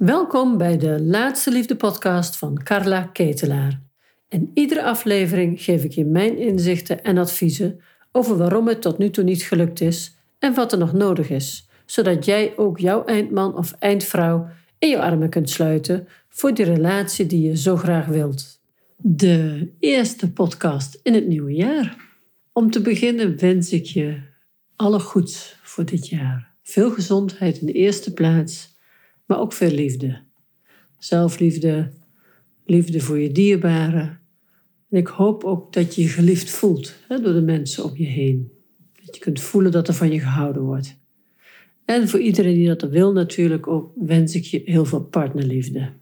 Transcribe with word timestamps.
Welkom 0.00 0.58
bij 0.58 0.78
de 0.78 1.02
Laatste 1.02 1.50
Liefde 1.50 1.76
podcast 1.76 2.36
van 2.36 2.62
Carla 2.62 3.02
Ketelaar. 3.02 3.80
In 4.28 4.50
iedere 4.54 4.82
aflevering 4.82 5.62
geef 5.62 5.84
ik 5.84 5.92
je 5.92 6.04
mijn 6.04 6.38
inzichten 6.38 7.04
en 7.04 7.18
adviezen 7.18 7.80
over 8.12 8.36
waarom 8.36 8.68
het 8.68 8.82
tot 8.82 8.98
nu 8.98 9.10
toe 9.10 9.24
niet 9.24 9.42
gelukt 9.42 9.80
is 9.80 10.16
en 10.38 10.54
wat 10.54 10.72
er 10.72 10.78
nog 10.78 10.92
nodig 10.92 11.30
is, 11.30 11.68
zodat 11.86 12.24
jij 12.24 12.52
ook 12.56 12.78
jouw 12.78 13.04
eindman 13.04 13.56
of 13.56 13.72
eindvrouw 13.78 14.48
in 14.78 14.88
je 14.88 15.00
armen 15.00 15.30
kunt 15.30 15.50
sluiten 15.50 16.08
voor 16.28 16.54
die 16.54 16.64
relatie 16.64 17.26
die 17.26 17.48
je 17.48 17.56
zo 17.56 17.76
graag 17.76 18.06
wilt. 18.06 18.60
De 18.96 19.68
eerste 19.78 20.32
podcast 20.32 21.00
in 21.02 21.14
het 21.14 21.26
nieuwe 21.26 21.52
jaar. 21.52 21.96
Om 22.52 22.70
te 22.70 22.80
beginnen 22.80 23.38
wens 23.38 23.72
ik 23.72 23.84
je 23.84 24.20
alle 24.76 25.00
goeds 25.00 25.56
voor 25.62 25.84
dit 25.84 26.08
jaar. 26.08 26.54
Veel 26.62 26.90
gezondheid 26.90 27.60
in 27.60 27.66
de 27.66 27.72
eerste 27.72 28.12
plaats, 28.12 28.69
maar 29.30 29.40
ook 29.40 29.52
veel 29.52 29.70
liefde. 29.70 30.18
Zelfliefde, 30.98 31.90
liefde 32.64 33.00
voor 33.00 33.18
je 33.18 33.32
dierbaren. 33.32 34.20
En 34.90 34.98
ik 34.98 35.06
hoop 35.06 35.44
ook 35.44 35.72
dat 35.72 35.94
je 35.94 36.02
je 36.02 36.08
geliefd 36.08 36.50
voelt 36.50 36.94
hè, 37.08 37.20
door 37.20 37.32
de 37.32 37.40
mensen 37.40 37.84
om 37.84 37.96
je 37.96 38.06
heen. 38.06 38.52
Dat 39.04 39.14
je 39.14 39.20
kunt 39.20 39.40
voelen 39.40 39.72
dat 39.72 39.88
er 39.88 39.94
van 39.94 40.12
je 40.12 40.20
gehouden 40.20 40.62
wordt. 40.62 40.96
En 41.84 42.08
voor 42.08 42.20
iedereen 42.20 42.54
die 42.54 42.74
dat 42.74 42.90
wil 42.90 43.12
natuurlijk 43.12 43.66
ook, 43.66 43.92
wens 43.96 44.34
ik 44.34 44.44
je 44.44 44.62
heel 44.64 44.84
veel 44.84 45.02
partnerliefde. 45.02 45.92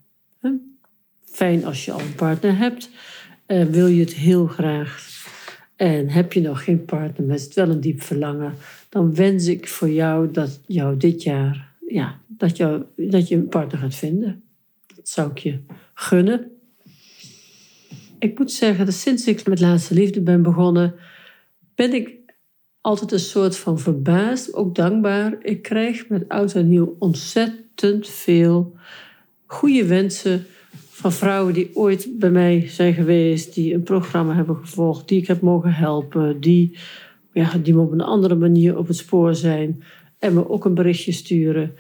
Fijn 1.24 1.65
als 1.65 1.84
je 1.84 1.92
al 1.92 2.01
een 2.01 2.15
partner 2.15 2.56
hebt. 2.56 2.90
Uh, 3.46 3.65
wil 3.65 3.87
je 3.87 4.01
het 4.01 4.15
heel 4.15 4.46
graag 4.46 5.06
en 5.76 6.09
heb 6.09 6.32
je 6.32 6.40
nog 6.40 6.65
geen 6.65 6.84
partner, 6.84 7.26
maar 7.26 7.37
is 7.37 7.45
het 7.45 7.54
wel 7.54 7.68
een 7.68 7.80
diep 7.80 8.02
verlangen, 8.02 8.54
dan 8.88 9.15
wens 9.15 9.46
ik 9.46 9.68
voor 9.68 9.90
jou 9.90 10.30
dat 10.30 10.60
jou 10.66 10.96
dit 10.96 11.23
jaar, 11.23 11.73
ja, 11.88 12.20
dat, 12.38 12.56
jou, 12.56 12.83
dat 12.97 13.28
je 13.28 13.34
een 13.34 13.48
partner 13.48 13.80
gaat 13.80 13.95
vinden. 13.95 14.42
Dat 14.96 15.09
zou 15.09 15.30
ik 15.30 15.38
je 15.38 15.59
gunnen. 15.95 16.51
Ik 18.18 18.38
moet 18.38 18.52
zeggen 18.52 18.85
dat 18.85 18.95
sinds 18.95 19.26
ik 19.26 19.46
met 19.46 19.60
Laatste 19.60 19.95
Liefde 19.95 20.21
ben 20.21 20.43
begonnen, 20.43 20.95
ben 21.74 21.93
ik 21.93 22.18
altijd 22.80 23.12
een 23.12 23.18
soort 23.18 23.57
van 23.57 23.79
verbaasd, 23.79 24.54
ook 24.54 24.74
dankbaar. 24.74 25.37
Ik 25.40 25.62
krijg 25.62 26.09
met 26.09 26.29
oud 26.29 26.54
en 26.54 26.68
nieuw 26.68 26.96
ontzettend 26.99 28.09
veel 28.09 28.77
goede 29.46 29.87
wensen 29.87 30.46
van 30.90 31.12
vrouwen 31.12 31.55
die 31.55 31.77
ooit 31.77 32.09
bij 32.18 32.30
mij 32.30 32.68
zijn 32.68 32.95
geweest, 32.95 33.55
die 33.55 33.74
een 33.74 33.82
programma 33.82 34.34
hebben 34.34 34.57
gevolgd, 34.57 35.09
die 35.09 35.21
ik 35.21 35.27
heb 35.27 35.40
mogen 35.40 35.73
helpen, 35.73 36.40
die, 36.40 36.79
ja, 37.32 37.59
die 37.62 37.74
me 37.74 37.80
op 37.80 37.93
een 37.93 38.01
andere 38.01 38.34
manier 38.34 38.79
op 38.79 38.87
het 38.87 38.96
spoor 38.96 39.34
zijn 39.34 39.82
en 40.18 40.34
me 40.34 40.49
ook 40.49 40.65
een 40.65 40.74
berichtje 40.74 41.12
sturen. 41.12 41.74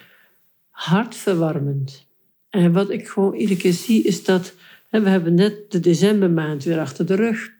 Hartverwarmend. 0.78 2.06
En 2.50 2.72
wat 2.72 2.90
ik 2.90 3.08
gewoon 3.08 3.34
iedere 3.34 3.58
keer 3.58 3.72
zie 3.72 4.02
is 4.02 4.24
dat, 4.24 4.54
we 4.90 5.08
hebben 5.08 5.34
net 5.34 5.70
de 5.70 5.80
decembermaand 5.80 6.64
weer 6.64 6.78
achter 6.78 7.06
de 7.06 7.14
rug. 7.14 7.50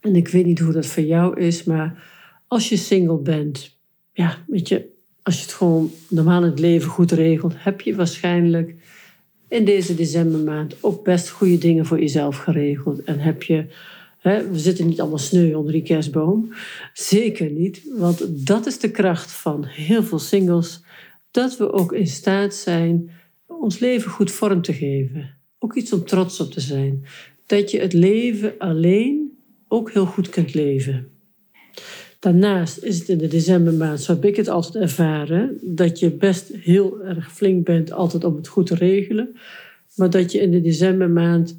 En 0.00 0.16
ik 0.16 0.28
weet 0.28 0.46
niet 0.46 0.58
hoe 0.58 0.72
dat 0.72 0.86
voor 0.86 1.02
jou 1.02 1.40
is, 1.40 1.64
maar 1.64 2.04
als 2.46 2.68
je 2.68 2.76
single 2.76 3.18
bent, 3.18 3.76
ja, 4.12 4.44
weet 4.46 4.68
je, 4.68 4.88
als 5.22 5.36
je 5.36 5.42
het 5.42 5.52
gewoon 5.52 5.90
normaal 6.08 6.42
in 6.42 6.50
het 6.50 6.58
leven 6.58 6.90
goed 6.90 7.12
regelt, 7.12 7.54
heb 7.56 7.80
je 7.80 7.94
waarschijnlijk 7.94 8.74
in 9.48 9.64
deze 9.64 9.94
decembermaand 9.94 10.76
ook 10.80 11.04
best 11.04 11.28
goede 11.28 11.58
dingen 11.58 11.86
voor 11.86 12.00
jezelf 12.00 12.36
geregeld. 12.36 13.04
En 13.04 13.18
heb 13.18 13.42
je, 13.42 13.66
hè, 14.18 14.50
we 14.50 14.58
zitten 14.58 14.86
niet 14.86 15.00
allemaal 15.00 15.18
sneu 15.18 15.54
onder 15.54 15.72
die 15.72 15.82
kerstboom. 15.82 16.54
Zeker 16.92 17.50
niet, 17.50 17.82
want 17.96 18.46
dat 18.46 18.66
is 18.66 18.78
de 18.78 18.90
kracht 18.90 19.32
van 19.32 19.64
heel 19.64 20.02
veel 20.02 20.18
singles. 20.18 20.82
Dat 21.30 21.56
we 21.56 21.72
ook 21.72 21.92
in 21.92 22.06
staat 22.06 22.54
zijn 22.54 23.10
ons 23.46 23.78
leven 23.78 24.10
goed 24.10 24.30
vorm 24.30 24.62
te 24.62 24.72
geven. 24.72 25.36
Ook 25.58 25.74
iets 25.74 25.92
om 25.92 26.04
trots 26.04 26.40
op 26.40 26.50
te 26.50 26.60
zijn. 26.60 27.04
Dat 27.46 27.70
je 27.70 27.80
het 27.80 27.92
leven 27.92 28.54
alleen 28.58 29.38
ook 29.68 29.92
heel 29.92 30.06
goed 30.06 30.28
kunt 30.28 30.54
leven. 30.54 31.08
Daarnaast 32.18 32.82
is 32.82 32.98
het 32.98 33.08
in 33.08 33.18
de 33.18 33.28
decembermaand, 33.28 34.00
zo 34.00 34.12
heb 34.12 34.24
ik 34.24 34.36
het 34.36 34.48
altijd 34.48 34.84
ervaren, 34.84 35.58
dat 35.62 35.98
je 35.98 36.10
best 36.10 36.48
heel 36.54 37.04
erg 37.04 37.32
flink 37.32 37.64
bent 37.64 37.92
altijd 37.92 38.24
om 38.24 38.36
het 38.36 38.48
goed 38.48 38.66
te 38.66 38.74
regelen. 38.74 39.36
Maar 39.94 40.10
dat 40.10 40.32
je 40.32 40.40
in 40.40 40.50
de 40.50 40.60
decembermaand 40.60 41.56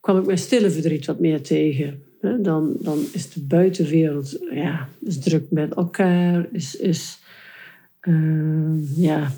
kwam 0.00 0.18
ik 0.18 0.26
mijn 0.26 0.38
stille 0.38 0.70
verdriet 0.70 1.06
wat 1.06 1.20
meer 1.20 1.42
tegen. 1.42 2.02
Dan, 2.40 2.76
dan 2.80 3.04
is 3.12 3.30
de 3.30 3.40
buitenwereld 3.40 4.38
ja, 4.50 4.88
is 5.04 5.18
druk 5.18 5.50
met 5.50 5.74
elkaar. 5.74 6.48
Is, 6.52 6.76
is, 6.76 7.18
uh, 8.08 8.96
ja, 8.96 9.32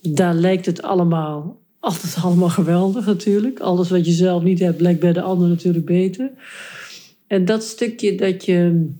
daar 0.00 0.34
lijkt 0.34 0.66
het 0.66 0.82
allemaal 0.82 1.60
altijd 1.80 2.16
allemaal 2.24 2.48
geweldig 2.48 3.06
natuurlijk. 3.06 3.60
Alles 3.60 3.90
wat 3.90 4.06
je 4.06 4.12
zelf 4.12 4.42
niet 4.42 4.58
hebt, 4.58 4.80
lijkt 4.80 5.00
bij 5.00 5.12
de 5.12 5.22
ander 5.22 5.48
natuurlijk 5.48 5.84
beter. 5.84 6.30
En 7.26 7.44
dat 7.44 7.62
stukje 7.62 8.14
dat 8.14 8.44
je 8.44 8.90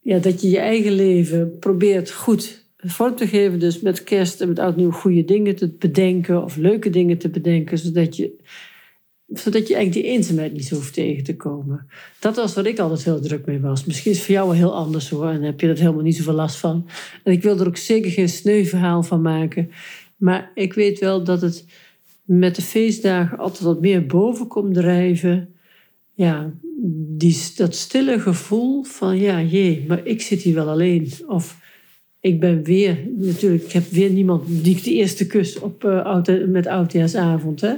ja, 0.00 0.18
dat 0.18 0.40
je 0.40 0.50
je 0.50 0.58
eigen 0.58 0.92
leven 0.92 1.58
probeert 1.58 2.10
goed 2.10 2.64
vorm 2.76 3.16
te 3.16 3.26
geven. 3.26 3.58
Dus 3.58 3.80
met 3.80 4.04
kerst 4.04 4.40
en 4.40 4.48
met 4.48 4.58
oud 4.58 4.76
nieuw 4.76 4.90
goede 4.90 5.24
dingen 5.24 5.56
te 5.56 5.68
bedenken 5.78 6.42
of 6.44 6.56
leuke 6.56 6.90
dingen 6.90 7.18
te 7.18 7.28
bedenken, 7.28 7.78
zodat 7.78 8.16
je, 8.16 8.36
zodat 9.28 9.68
je 9.68 9.74
eigenlijk 9.74 10.06
die 10.06 10.14
eenzaamheid 10.14 10.52
niet 10.52 10.66
zo 10.66 10.74
hoeft 10.74 10.94
tegen 10.94 11.24
te 11.24 11.36
komen. 11.36 11.86
Dat 12.20 12.36
was 12.36 12.54
wat 12.54 12.66
ik 12.66 12.78
altijd 12.78 13.04
heel 13.04 13.20
druk 13.20 13.46
mee 13.46 13.60
was. 13.60 13.84
Misschien 13.84 14.10
is 14.10 14.16
het 14.16 14.26
voor 14.26 14.34
jou 14.34 14.48
wel 14.48 14.56
heel 14.56 14.74
anders 14.74 15.08
hoor 15.10 15.28
en 15.28 15.42
heb 15.42 15.60
je 15.60 15.68
er 15.68 15.78
helemaal 15.78 16.02
niet 16.02 16.16
zoveel 16.16 16.32
last 16.32 16.56
van. 16.56 16.88
En 17.24 17.32
ik 17.32 17.42
wil 17.42 17.60
er 17.60 17.66
ook 17.66 17.76
zeker 17.76 18.10
geen 18.10 18.28
sneu 18.28 18.64
verhaal 18.64 19.02
van 19.02 19.22
maken. 19.22 19.70
Maar 20.16 20.50
ik 20.54 20.72
weet 20.72 20.98
wel 20.98 21.24
dat 21.24 21.40
het 21.40 21.64
met 22.24 22.56
de 22.56 22.62
feestdagen 22.62 23.38
altijd 23.38 23.62
wat 23.62 23.80
meer 23.80 24.06
boven 24.06 24.46
komt 24.46 24.74
drijven. 24.74 25.48
Ja, 26.14 26.52
die, 27.08 27.38
dat 27.56 27.74
stille 27.74 28.20
gevoel 28.20 28.82
van 28.82 29.18
ja, 29.18 29.42
jee, 29.42 29.84
maar 29.88 30.06
ik 30.06 30.22
zit 30.22 30.42
hier 30.42 30.54
wel 30.54 30.68
alleen. 30.68 31.12
Of 31.26 31.58
ik 32.20 32.40
ben 32.40 32.62
weer, 32.62 33.08
natuurlijk, 33.16 33.64
ik 33.64 33.72
heb 33.72 33.90
weer 33.90 34.10
niemand 34.10 34.42
die 34.46 34.76
ik 34.76 34.84
de 34.84 34.92
eerste 34.92 35.26
kus 35.26 35.58
op, 35.58 35.84
uh, 35.84 36.46
met 36.46 36.66
oudjaarsavond. 36.66 37.60
Hè? 37.60 37.74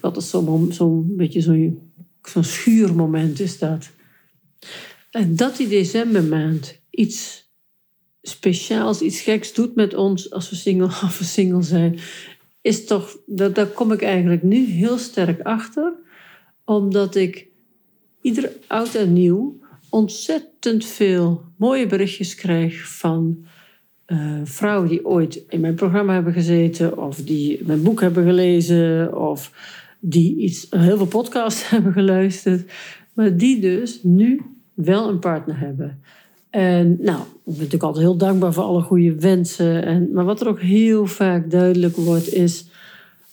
Ik 0.00 0.06
altijd 0.06 0.24
zo'n 0.24 0.72
zo 0.72 1.04
beetje 1.06 1.40
zo'n 1.40 1.90
zo'n 2.22 2.44
schuurmoment 2.44 3.40
is 3.40 3.58
dat. 3.58 3.90
En 5.10 5.36
dat 5.36 5.56
die 5.56 5.68
decembermaand 5.68 6.80
iets 6.90 7.48
speciaals, 8.22 9.00
iets 9.00 9.20
geks 9.20 9.52
doet 9.52 9.74
met 9.74 9.94
ons 9.94 10.30
als 10.30 10.50
we 10.50 10.56
single, 10.56 10.86
we 11.18 11.24
single 11.24 11.62
zijn, 11.62 11.98
is 12.60 12.86
toch, 12.86 13.16
dat, 13.26 13.54
daar 13.54 13.66
kom 13.66 13.92
ik 13.92 14.02
eigenlijk 14.02 14.42
nu 14.42 14.66
heel 14.66 14.98
sterk 14.98 15.40
achter. 15.40 15.92
Omdat 16.64 17.14
ik 17.14 17.46
ieder 18.20 18.52
oud 18.66 18.94
en 18.94 19.12
nieuw 19.12 19.60
ontzettend 19.88 20.84
veel 20.84 21.44
mooie 21.56 21.86
berichtjes 21.86 22.34
krijg 22.34 22.96
van 22.98 23.44
uh, 24.06 24.40
vrouwen 24.44 24.88
die 24.88 25.06
ooit 25.06 25.44
in 25.48 25.60
mijn 25.60 25.74
programma 25.74 26.12
hebben 26.12 26.32
gezeten, 26.32 26.98
of 26.98 27.16
die 27.16 27.60
mijn 27.64 27.82
boek 27.82 28.00
hebben 28.00 28.24
gelezen, 28.24 29.18
of 29.18 29.52
die 30.00 30.36
iets, 30.36 30.66
heel 30.70 30.96
veel 30.96 31.06
podcasts 31.06 31.68
hebben 31.70 31.92
geluisterd, 31.92 32.70
maar 33.12 33.36
die 33.36 33.60
dus 33.60 34.00
nu 34.02 34.42
wel 34.74 35.08
een 35.08 35.18
partner 35.18 35.58
hebben. 35.58 36.02
En 36.50 36.96
nou, 37.00 37.20
ik 37.20 37.26
ben 37.44 37.54
natuurlijk 37.54 37.82
altijd 37.82 38.04
heel 38.04 38.16
dankbaar 38.16 38.52
voor 38.52 38.62
alle 38.62 38.82
goede 38.82 39.14
wensen. 39.14 39.84
En, 39.84 40.12
maar 40.12 40.24
wat 40.24 40.40
er 40.40 40.48
ook 40.48 40.60
heel 40.60 41.06
vaak 41.06 41.50
duidelijk 41.50 41.96
wordt 41.96 42.32
is, 42.32 42.66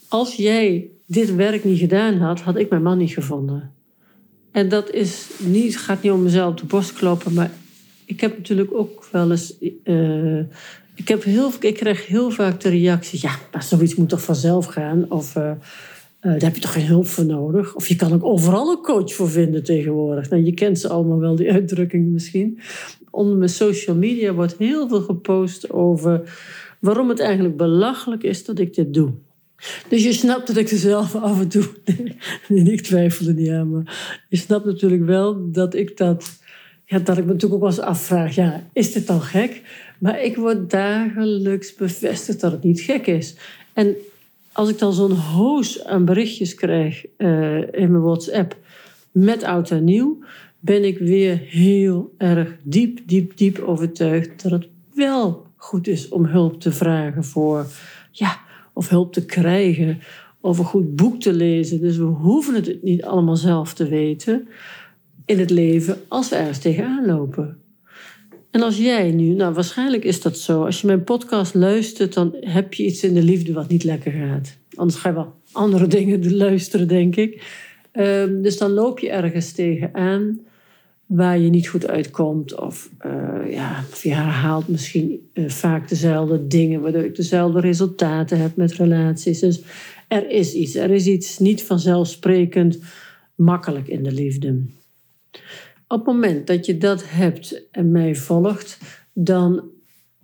als 0.07 0.35
jij 0.35 0.89
dit 1.05 1.35
werk 1.35 1.63
niet 1.63 1.79
gedaan 1.79 2.17
had, 2.17 2.41
had 2.41 2.57
ik 2.57 2.69
mijn 2.69 2.83
man 2.83 2.97
niet 2.97 3.13
gevonden. 3.13 3.71
En 4.51 4.69
dat 4.69 4.91
is 4.91 5.29
niet, 5.39 5.77
gaat 5.77 6.01
niet 6.01 6.11
om 6.11 6.23
mezelf 6.23 6.49
op 6.51 6.57
de 6.57 6.65
borst 6.65 6.93
kloppen, 6.93 7.33
maar 7.33 7.51
ik 8.05 8.21
heb 8.21 8.37
natuurlijk 8.37 8.73
ook 8.73 9.07
wel 9.11 9.31
eens. 9.31 9.53
Uh, 9.83 10.39
ik, 10.95 11.07
heb 11.07 11.23
heel, 11.23 11.51
ik 11.59 11.73
krijg 11.73 12.07
heel 12.07 12.31
vaak 12.31 12.61
de 12.61 12.69
reactie: 12.69 13.19
ja, 13.21 13.35
maar 13.51 13.63
zoiets 13.63 13.95
moet 13.95 14.09
toch 14.09 14.21
vanzelf 14.21 14.65
gaan? 14.65 15.05
Of 15.09 15.35
uh, 15.35 15.51
uh, 16.21 16.31
daar 16.31 16.41
heb 16.41 16.55
je 16.55 16.61
toch 16.61 16.73
geen 16.73 16.85
hulp 16.85 17.07
voor 17.07 17.25
nodig? 17.25 17.75
Of 17.75 17.87
je 17.87 17.95
kan 17.95 18.13
ook 18.13 18.23
overal 18.23 18.71
een 18.71 18.81
coach 18.81 19.13
voor 19.13 19.29
vinden 19.29 19.63
tegenwoordig. 19.63 20.29
Nou, 20.29 20.43
je 20.43 20.53
kent 20.53 20.79
ze 20.79 20.89
allemaal 20.89 21.19
wel, 21.19 21.35
die 21.35 21.51
uitdrukkingen 21.57 22.11
misschien. 22.11 22.59
Onder 23.11 23.37
mijn 23.37 23.49
social 23.49 23.95
media 23.95 24.33
wordt 24.33 24.57
heel 24.57 24.87
veel 24.87 25.01
gepost 25.01 25.71
over 25.71 26.37
waarom 26.79 27.09
het 27.09 27.19
eigenlijk 27.19 27.57
belachelijk 27.57 28.23
is 28.23 28.45
dat 28.45 28.59
ik 28.59 28.73
dit 28.73 28.93
doe. 28.93 29.13
Dus 29.89 30.03
je 30.03 30.13
snapt 30.13 30.47
dat 30.47 30.57
ik 30.57 30.69
er 30.69 30.77
zelf 30.77 31.15
af 31.29 31.39
en 31.39 31.47
toe. 31.47 31.65
Ik 32.73 32.81
twijfel 32.81 33.27
er 33.27 33.33
niet 33.33 33.49
aan, 33.49 33.69
maar 33.69 34.23
je 34.29 34.37
snapt 34.37 34.65
natuurlijk 34.65 35.05
wel 35.05 35.51
dat 35.51 35.75
ik 35.75 35.97
dat. 35.97 36.39
Ja, 36.85 36.99
dat 36.99 37.17
ik 37.17 37.25
me 37.25 37.31
natuurlijk 37.31 37.63
ook 37.63 37.69
wel 37.69 37.77
eens 37.77 37.87
afvraag: 37.87 38.35
ja, 38.35 38.69
is 38.73 38.91
dit 38.91 39.07
dan 39.07 39.21
gek? 39.21 39.61
Maar 39.99 40.23
ik 40.23 40.35
word 40.35 40.69
dagelijks 40.69 41.75
bevestigd 41.75 42.41
dat 42.41 42.51
het 42.51 42.63
niet 42.63 42.81
gek 42.81 43.07
is. 43.07 43.35
En 43.73 43.95
als 44.57 44.69
ik 44.69 44.79
dan 44.79 44.93
zo'n 44.93 45.11
hoos 45.11 45.83
aan 45.85 46.05
berichtjes 46.05 46.55
krijg 46.55 47.05
uh, 47.17 47.57
in 47.57 47.91
mijn 47.91 48.01
WhatsApp 48.01 48.57
met 49.11 49.43
oud 49.43 49.71
en 49.71 49.83
nieuw, 49.83 50.19
ben 50.59 50.83
ik 50.83 50.97
weer 50.97 51.37
heel 51.37 52.13
erg 52.17 52.55
diep, 52.63 52.99
diep, 53.05 53.37
diep 53.37 53.59
overtuigd 53.59 54.43
dat 54.43 54.51
het 54.51 54.67
wel 54.93 55.45
goed 55.55 55.87
is 55.87 56.09
om 56.09 56.25
hulp 56.25 56.61
te 56.61 56.71
vragen 56.71 57.23
voor 57.23 57.65
ja, 58.11 58.39
of 58.73 58.89
hulp 58.89 59.13
te 59.13 59.25
krijgen 59.25 59.99
of 60.41 60.57
een 60.57 60.65
goed 60.65 60.95
boek 60.95 61.19
te 61.19 61.33
lezen. 61.33 61.79
Dus 61.79 61.97
we 61.97 62.03
hoeven 62.03 62.55
het 62.55 62.83
niet 62.83 63.03
allemaal 63.03 63.35
zelf 63.35 63.73
te 63.73 63.87
weten 63.87 64.47
in 65.25 65.39
het 65.39 65.49
leven 65.49 65.97
als 66.07 66.29
we 66.29 66.35
ergens 66.35 66.59
tegenaan 66.59 67.05
lopen. 67.05 67.57
En 68.57 68.63
als 68.63 68.77
jij 68.77 69.11
nu, 69.11 69.33
nou 69.33 69.53
waarschijnlijk 69.53 70.03
is 70.03 70.21
dat 70.21 70.37
zo, 70.37 70.65
als 70.65 70.81
je 70.81 70.87
mijn 70.87 71.03
podcast 71.03 71.53
luistert, 71.53 72.13
dan 72.13 72.35
heb 72.39 72.73
je 72.73 72.85
iets 72.85 73.03
in 73.03 73.13
de 73.13 73.23
liefde 73.23 73.53
wat 73.53 73.69
niet 73.69 73.83
lekker 73.83 74.11
gaat. 74.11 74.57
Anders 74.75 74.99
ga 74.99 75.09
je 75.09 75.15
wel 75.15 75.33
andere 75.51 75.87
dingen 75.97 76.35
luisteren, 76.35 76.87
denk 76.87 77.15
ik. 77.15 77.43
Ehm, 77.91 78.41
dus 78.41 78.57
dan 78.57 78.71
loop 78.71 78.99
je 78.99 79.09
ergens 79.09 79.51
tegenaan 79.51 80.39
waar 81.05 81.39
je 81.39 81.49
niet 81.49 81.67
goed 81.67 81.87
uitkomt. 81.87 82.59
Of, 82.59 82.89
uh, 83.05 83.51
ja, 83.51 83.83
je 84.01 84.13
herhaalt 84.13 84.67
misschien 84.67 85.29
uh, 85.33 85.49
vaak 85.49 85.89
dezelfde 85.89 86.47
dingen, 86.47 86.81
waardoor 86.81 87.03
je 87.03 87.11
dezelfde 87.11 87.59
resultaten 87.59 88.39
hebt 88.39 88.55
met 88.55 88.73
relaties. 88.73 89.39
Dus 89.39 89.61
er 90.07 90.29
is 90.29 90.53
iets. 90.53 90.75
Er 90.75 90.91
is 90.91 91.07
iets 91.07 91.39
niet 91.39 91.63
vanzelfsprekend 91.63 92.79
makkelijk 93.35 93.87
in 93.87 94.03
de 94.03 94.11
liefde. 94.11 94.61
Op 95.87 95.97
het 95.97 96.05
moment 96.05 96.47
dat 96.47 96.65
je 96.65 96.77
dat 96.77 97.03
hebt 97.05 97.67
en 97.71 97.91
mij 97.91 98.15
volgt, 98.15 98.77
dan 99.13 99.63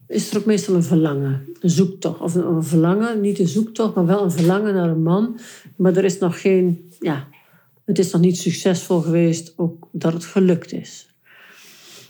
is 0.07 0.31
er 0.31 0.37
ook 0.37 0.45
meestal 0.45 0.75
een 0.75 0.83
verlangen, 0.83 1.47
een 1.59 1.69
zoektocht. 1.69 2.19
Of 2.19 2.35
een, 2.35 2.63
verlangen, 2.63 3.21
niet 3.21 3.39
een 3.39 3.47
zoektocht, 3.47 3.95
maar 3.95 4.05
wel 4.05 4.23
een 4.23 4.31
verlangen 4.31 4.73
naar 4.73 4.89
een 4.89 5.03
man. 5.03 5.39
Maar 5.75 5.97
er 5.97 6.03
is 6.03 6.17
nog 6.17 6.41
geen, 6.41 6.91
ja, 6.99 7.27
het 7.85 7.99
is 7.99 8.11
nog 8.11 8.21
niet 8.21 8.37
succesvol 8.37 8.99
geweest, 8.99 9.53
ook 9.55 9.87
dat 9.91 10.13
het 10.13 10.25
gelukt 10.25 10.71
is. 10.73 11.07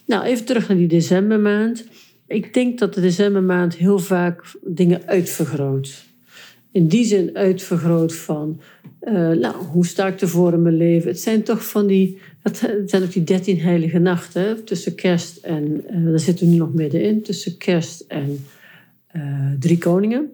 Nou, 0.05 0.23
even 0.23 0.45
terug 0.45 0.67
naar 0.67 0.77
die 0.77 0.87
decembermaand. 0.87 1.85
Ik 2.27 2.53
denk 2.53 2.79
dat 2.79 2.93
de 2.93 3.01
decembermaand 3.01 3.75
heel 3.75 3.99
vaak 3.99 4.55
dingen 4.61 5.07
uitvergroot. 5.07 6.12
In 6.73 6.87
die 6.87 7.05
zin 7.05 7.35
uitvergroot 7.35 8.15
van, 8.15 8.61
uh, 9.01 9.13
nou, 9.29 9.55
hoe 9.55 9.85
sta 9.85 10.07
ik 10.07 10.21
ervoor 10.21 10.53
in 10.53 10.61
mijn 10.61 10.77
leven? 10.77 11.09
Het 11.09 11.19
zijn 11.19 11.43
toch 11.43 11.65
van 11.65 11.87
die, 11.87 12.17
het 12.41 12.57
zijn 12.85 13.03
ook 13.03 13.11
die 13.11 13.23
dertien 13.23 13.59
heilige 13.59 13.99
nachten 13.99 14.63
tussen 14.63 14.95
kerst 14.95 15.37
en, 15.37 15.83
uh, 15.91 16.09
daar 16.09 16.19
zitten 16.19 16.45
we 16.45 16.51
nu 16.51 16.57
nog 16.57 16.73
middenin, 16.73 17.21
tussen 17.21 17.57
kerst 17.57 18.05
en 18.07 18.45
uh, 19.15 19.51
drie 19.59 19.77
koningen. 19.77 20.29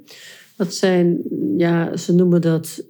Dat 0.56 0.74
zijn, 0.74 1.22
ja, 1.58 1.98
ze 1.98 2.14
noemen 2.14 2.42
dat 2.42 2.84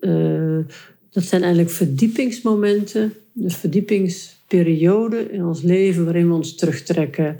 dat 1.12 1.24
zijn 1.24 1.42
eigenlijk 1.42 1.72
verdiepingsmomenten, 1.72 3.14
dus 3.34 3.56
verdiepingsperioden 3.56 5.32
in 5.32 5.46
ons 5.46 5.62
leven 5.62 6.04
waarin 6.04 6.28
we 6.28 6.34
ons 6.34 6.56
terugtrekken, 6.56 7.38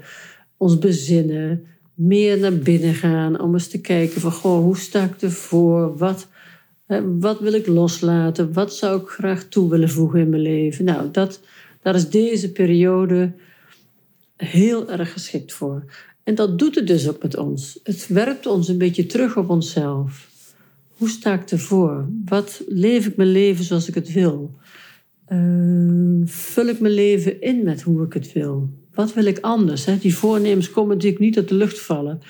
ons 0.56 0.78
bezinnen, 0.78 1.66
meer 2.00 2.38
naar 2.38 2.54
binnen 2.54 2.94
gaan 2.94 3.40
om 3.40 3.52
eens 3.52 3.68
te 3.68 3.80
kijken 3.80 4.20
van 4.20 4.32
goh, 4.32 4.62
hoe 4.62 4.76
sta 4.76 5.04
ik 5.04 5.22
ervoor? 5.22 5.96
Wat, 5.96 6.28
wat 7.18 7.40
wil 7.40 7.52
ik 7.52 7.66
loslaten? 7.66 8.52
Wat 8.52 8.74
zou 8.74 9.00
ik 9.00 9.08
graag 9.08 9.44
toe 9.44 9.70
willen 9.70 9.90
voegen 9.90 10.20
in 10.20 10.28
mijn 10.28 10.42
leven? 10.42 10.84
Nou, 10.84 11.10
dat, 11.10 11.40
daar 11.82 11.94
is 11.94 12.08
deze 12.08 12.52
periode 12.52 13.32
heel 14.36 14.90
erg 14.90 15.12
geschikt 15.12 15.52
voor. 15.52 15.84
En 16.24 16.34
dat 16.34 16.58
doet 16.58 16.74
het 16.74 16.86
dus 16.86 17.08
ook 17.08 17.22
met 17.22 17.36
ons. 17.36 17.80
Het 17.82 18.06
werpt 18.06 18.46
ons 18.46 18.68
een 18.68 18.78
beetje 18.78 19.06
terug 19.06 19.36
op 19.36 19.50
onszelf. 19.50 20.28
Hoe 20.88 21.08
sta 21.08 21.34
ik 21.34 21.50
ervoor? 21.50 22.08
Wat 22.24 22.62
leef 22.68 23.06
ik 23.06 23.16
mijn 23.16 23.32
leven 23.32 23.64
zoals 23.64 23.88
ik 23.88 23.94
het 23.94 24.12
wil? 24.12 24.54
Uh, 25.28 26.20
vul 26.24 26.66
ik 26.66 26.80
mijn 26.80 26.94
leven 26.94 27.40
in 27.40 27.64
met 27.64 27.82
hoe 27.82 28.04
ik 28.04 28.12
het 28.12 28.32
wil? 28.32 28.70
Wat 29.00 29.14
wil 29.14 29.24
ik 29.24 29.38
anders? 29.38 29.84
Hè? 29.84 29.98
Die 29.98 30.14
voornemens 30.14 30.70
komen 30.70 30.94
natuurlijk 30.94 31.22
niet 31.22 31.36
uit 31.36 31.48
de 31.48 31.54
lucht 31.54 31.80
vallen. 31.80 32.20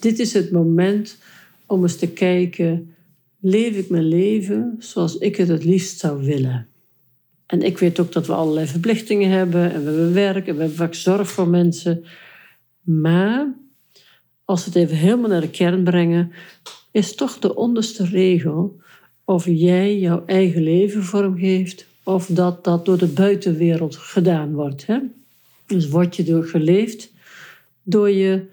Dit 0.00 0.18
is 0.18 0.32
het 0.32 0.50
moment 0.50 1.18
om 1.66 1.82
eens 1.82 1.96
te 1.96 2.08
kijken: 2.08 2.94
leef 3.40 3.76
ik 3.76 3.88
mijn 3.88 4.08
leven 4.08 4.76
zoals 4.78 5.18
ik 5.18 5.36
het 5.36 5.48
het 5.48 5.64
liefst 5.64 5.98
zou 5.98 6.24
willen? 6.24 6.66
En 7.46 7.62
ik 7.62 7.78
weet 7.78 8.00
ook 8.00 8.12
dat 8.12 8.26
we 8.26 8.32
allerlei 8.34 8.66
verplichtingen 8.66 9.30
hebben 9.30 9.72
en 9.72 9.84
we 9.84 9.90
hebben 9.90 10.12
werk 10.12 10.46
en 10.46 10.54
we 10.54 10.60
hebben 10.60 10.78
vaak 10.78 10.94
zorg 10.94 11.30
voor 11.30 11.48
mensen. 11.48 12.04
Maar 12.80 13.54
als 14.44 14.64
we 14.64 14.70
het 14.70 14.78
even 14.78 14.96
helemaal 14.96 15.30
naar 15.30 15.40
de 15.40 15.50
kern 15.50 15.84
brengen, 15.84 16.32
is 16.90 17.14
toch 17.14 17.38
de 17.38 17.54
onderste 17.54 18.04
regel 18.04 18.80
of 19.24 19.44
jij 19.46 19.98
jouw 19.98 20.22
eigen 20.26 20.62
leven 20.62 21.02
vormgeeft 21.02 21.86
of 22.02 22.26
dat 22.26 22.64
dat 22.64 22.84
door 22.84 22.98
de 22.98 23.06
buitenwereld 23.06 23.96
gedaan 23.96 24.54
wordt. 24.54 24.86
Hè? 24.86 24.98
Dus 25.68 25.88
word 25.88 26.16
je 26.16 26.22
door 26.22 26.44
geleefd 26.44 27.12
door 27.82 28.10
je 28.10 28.46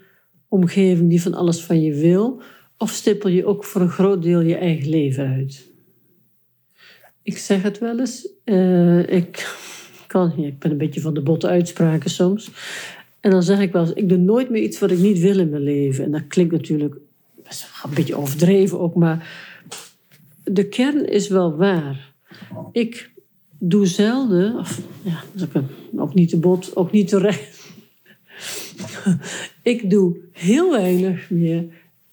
omgeving 0.48 1.08
die 1.08 1.22
van 1.22 1.34
alles 1.34 1.60
van 1.60 1.82
je 1.82 1.94
wil, 1.94 2.42
of 2.78 2.90
stippel 2.90 3.30
je 3.30 3.46
ook 3.46 3.64
voor 3.64 3.80
een 3.80 3.88
groot 3.88 4.22
deel 4.22 4.40
je 4.40 4.56
eigen 4.56 4.88
leven 4.88 5.26
uit? 5.26 5.70
Ik 7.22 7.38
zeg 7.38 7.62
het 7.62 7.78
wel 7.78 7.98
eens, 7.98 8.28
uh, 8.44 9.08
ik, 9.08 9.56
kan, 10.06 10.38
ik 10.38 10.58
ben 10.58 10.70
een 10.70 10.78
beetje 10.78 11.00
van 11.00 11.14
de 11.14 11.22
botte 11.22 11.46
uitspraken 11.46 12.10
soms. 12.10 12.50
En 13.20 13.30
dan 13.30 13.42
zeg 13.42 13.60
ik 13.60 13.72
wel 13.72 13.82
eens, 13.82 13.92
ik 13.92 14.08
doe 14.08 14.18
nooit 14.18 14.50
meer 14.50 14.62
iets 14.62 14.78
wat 14.78 14.90
ik 14.90 14.98
niet 14.98 15.18
wil 15.18 15.38
in 15.38 15.50
mijn 15.50 15.62
leven. 15.62 16.04
En 16.04 16.10
dat 16.10 16.26
klinkt 16.26 16.52
natuurlijk 16.52 16.94
een 17.82 17.94
beetje 17.94 18.16
overdreven 18.16 18.80
ook, 18.80 18.94
maar 18.94 19.28
de 20.44 20.68
kern 20.68 21.08
is 21.08 21.28
wel 21.28 21.56
waar. 21.56 22.12
Ik 22.72 23.10
doe 23.58 23.86
zelden, 23.86 24.58
of 24.58 24.80
ja, 25.02 25.22
ook 25.96 26.14
niet 26.14 26.28
te 26.28 26.38
bot, 26.38 26.76
ook 26.76 26.92
niet 26.92 27.08
te 27.08 27.18
recht. 27.18 27.70
ik 29.62 29.90
doe 29.90 30.16
heel 30.32 30.70
weinig 30.70 31.30
meer 31.30 31.64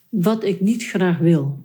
wat 0.10 0.44
ik 0.44 0.62
niet 0.62 0.84
graag 0.84 1.18
wil. 1.18 1.62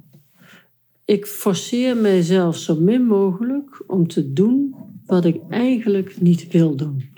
Ik 1.04 1.26
forceer 1.26 1.96
mijzelf 1.96 2.56
zo 2.56 2.80
min 2.80 3.04
mogelijk 3.04 3.82
om 3.86 4.06
te 4.06 4.32
doen 4.32 4.74
wat 5.06 5.24
ik 5.24 5.40
eigenlijk 5.48 6.20
niet 6.20 6.52
wil 6.52 6.76
doen. 6.76 7.16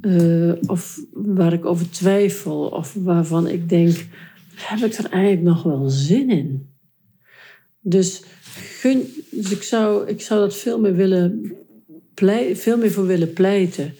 Uh, 0.00 0.52
of 0.66 1.00
waar 1.12 1.52
ik 1.52 1.64
over 1.64 1.90
twijfel, 1.90 2.66
of 2.66 2.94
waarvan 2.94 3.48
ik 3.48 3.68
denk: 3.68 4.06
heb 4.54 4.78
ik 4.78 4.94
er 4.94 5.10
eigenlijk 5.10 5.42
nog 5.42 5.62
wel 5.62 5.88
zin 5.88 6.30
in? 6.30 6.66
Dus, 7.80 8.22
gun, 8.44 9.02
dus 9.30 9.50
ik, 9.50 9.62
zou, 9.62 10.06
ik 10.08 10.20
zou 10.20 10.40
dat 10.40 10.56
veel 10.56 10.80
meer, 10.80 10.94
willen 10.94 11.56
veel 12.54 12.78
meer 12.78 12.90
voor 12.90 13.06
willen 13.06 13.32
pleiten. 13.32 13.94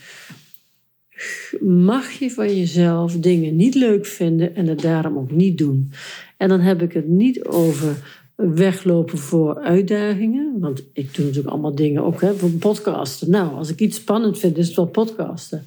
Mag 1.60 2.10
je 2.10 2.30
van 2.30 2.56
jezelf 2.56 3.12
dingen 3.12 3.56
niet 3.56 3.74
leuk 3.74 4.06
vinden 4.06 4.54
en 4.54 4.66
het 4.66 4.80
daarom 4.80 5.18
ook 5.18 5.30
niet 5.30 5.58
doen? 5.58 5.92
En 6.36 6.48
dan 6.48 6.60
heb 6.60 6.82
ik 6.82 6.92
het 6.92 7.08
niet 7.08 7.44
over 7.44 7.96
weglopen 8.34 9.18
voor 9.18 9.58
uitdagingen. 9.60 10.56
Want 10.60 10.82
ik 10.92 11.14
doe 11.14 11.24
natuurlijk 11.24 11.52
allemaal 11.52 11.74
dingen 11.74 12.02
ook 12.02 12.20
hè, 12.20 12.34
voor 12.34 12.50
podcasten. 12.50 13.30
Nou, 13.30 13.54
als 13.54 13.70
ik 13.70 13.80
iets 13.80 13.96
spannend 13.96 14.38
vind, 14.38 14.58
is 14.58 14.66
het 14.66 14.76
wel 14.76 14.86
podcasten 14.86 15.66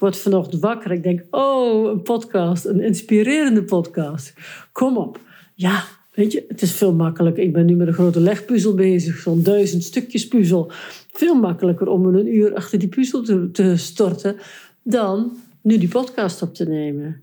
word 0.00 0.16
vanochtend 0.16 0.62
wakker. 0.62 0.90
Ik 0.90 1.02
denk, 1.02 1.22
oh, 1.30 1.90
een 1.90 2.02
podcast, 2.02 2.64
een 2.64 2.80
inspirerende 2.80 3.62
podcast. 3.62 4.34
Kom 4.72 4.96
op. 4.96 5.20
Ja, 5.54 5.84
weet 6.20 6.32
je, 6.32 6.44
het 6.48 6.62
is 6.62 6.72
veel 6.72 6.92
makkelijker. 6.92 7.42
Ik 7.42 7.52
ben 7.52 7.66
nu 7.66 7.74
met 7.74 7.86
een 7.86 7.92
grote 7.92 8.20
legpuzzel 8.20 8.74
bezig, 8.74 9.18
zo'n 9.18 9.42
duizend 9.42 9.84
stukjes 9.84 10.28
puzzel. 10.28 10.70
Veel 11.12 11.34
makkelijker 11.34 11.88
om 11.88 12.06
een 12.06 12.34
uur 12.34 12.54
achter 12.54 12.78
die 12.78 12.88
puzzel 12.88 13.22
te, 13.22 13.50
te 13.52 13.76
storten 13.76 14.36
dan 14.82 15.36
nu 15.62 15.78
die 15.78 15.88
podcast 15.88 16.42
op 16.42 16.54
te 16.54 16.64
nemen. 16.64 17.22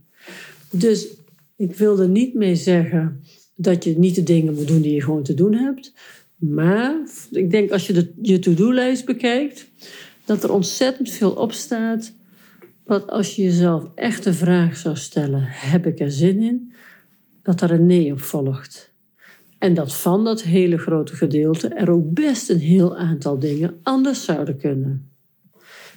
Dus 0.71 1.07
ik 1.55 1.75
wilde 1.75 2.07
niet 2.07 2.33
mee 2.33 2.55
zeggen 2.55 3.21
dat 3.55 3.83
je 3.83 3.97
niet 3.97 4.15
de 4.15 4.23
dingen 4.23 4.53
moet 4.53 4.67
doen 4.67 4.81
die 4.81 4.93
je 4.93 5.03
gewoon 5.03 5.23
te 5.23 5.33
doen 5.33 5.53
hebt. 5.53 5.93
Maar 6.35 6.95
ik 7.31 7.51
denk 7.51 7.71
als 7.71 7.87
je 7.87 7.93
de, 7.93 8.11
je 8.21 8.39
to-do-lijst 8.39 9.05
bekijkt, 9.05 9.67
dat 10.25 10.43
er 10.43 10.51
ontzettend 10.51 11.09
veel 11.09 11.31
op 11.31 11.51
staat 11.51 12.13
wat 12.83 13.09
als 13.09 13.35
je 13.35 13.43
jezelf 13.43 13.83
echt 13.95 14.23
de 14.23 14.33
vraag 14.33 14.77
zou 14.77 14.95
stellen: 14.95 15.41
heb 15.45 15.85
ik 15.85 15.99
er 15.99 16.11
zin 16.11 16.41
in? 16.41 16.71
Dat 17.47 17.61
er 17.61 17.71
een 17.71 17.85
nee 17.85 18.11
op 18.11 18.19
volgt. 18.19 18.93
En 19.57 19.73
dat 19.73 19.95
van 19.95 20.23
dat 20.23 20.41
hele 20.41 20.77
grote 20.77 21.15
gedeelte 21.15 21.67
er 21.67 21.91
ook 21.91 22.13
best 22.13 22.49
een 22.49 22.59
heel 22.59 22.97
aantal 22.97 23.39
dingen 23.39 23.79
anders 23.83 24.25
zouden 24.25 24.57
kunnen. 24.57 25.09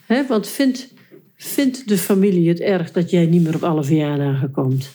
He, 0.06 0.26
want 0.26 0.48
vindt, 0.48 0.94
vindt 1.34 1.88
de 1.88 1.98
familie 1.98 2.48
het 2.48 2.60
erg 2.60 2.92
dat 2.92 3.10
jij 3.10 3.26
niet 3.26 3.42
meer 3.42 3.54
op 3.54 3.62
alle 3.62 3.84
verjaardagen 3.84 4.50
komt? 4.50 4.90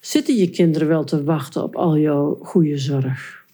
Zitten 0.00 0.36
je 0.36 0.50
kinderen 0.50 0.88
wel 0.88 1.04
te 1.04 1.24
wachten 1.24 1.62
op 1.62 1.76
al 1.76 1.98
jouw 1.98 2.38
goede 2.42 2.78
zorg? 2.78 3.46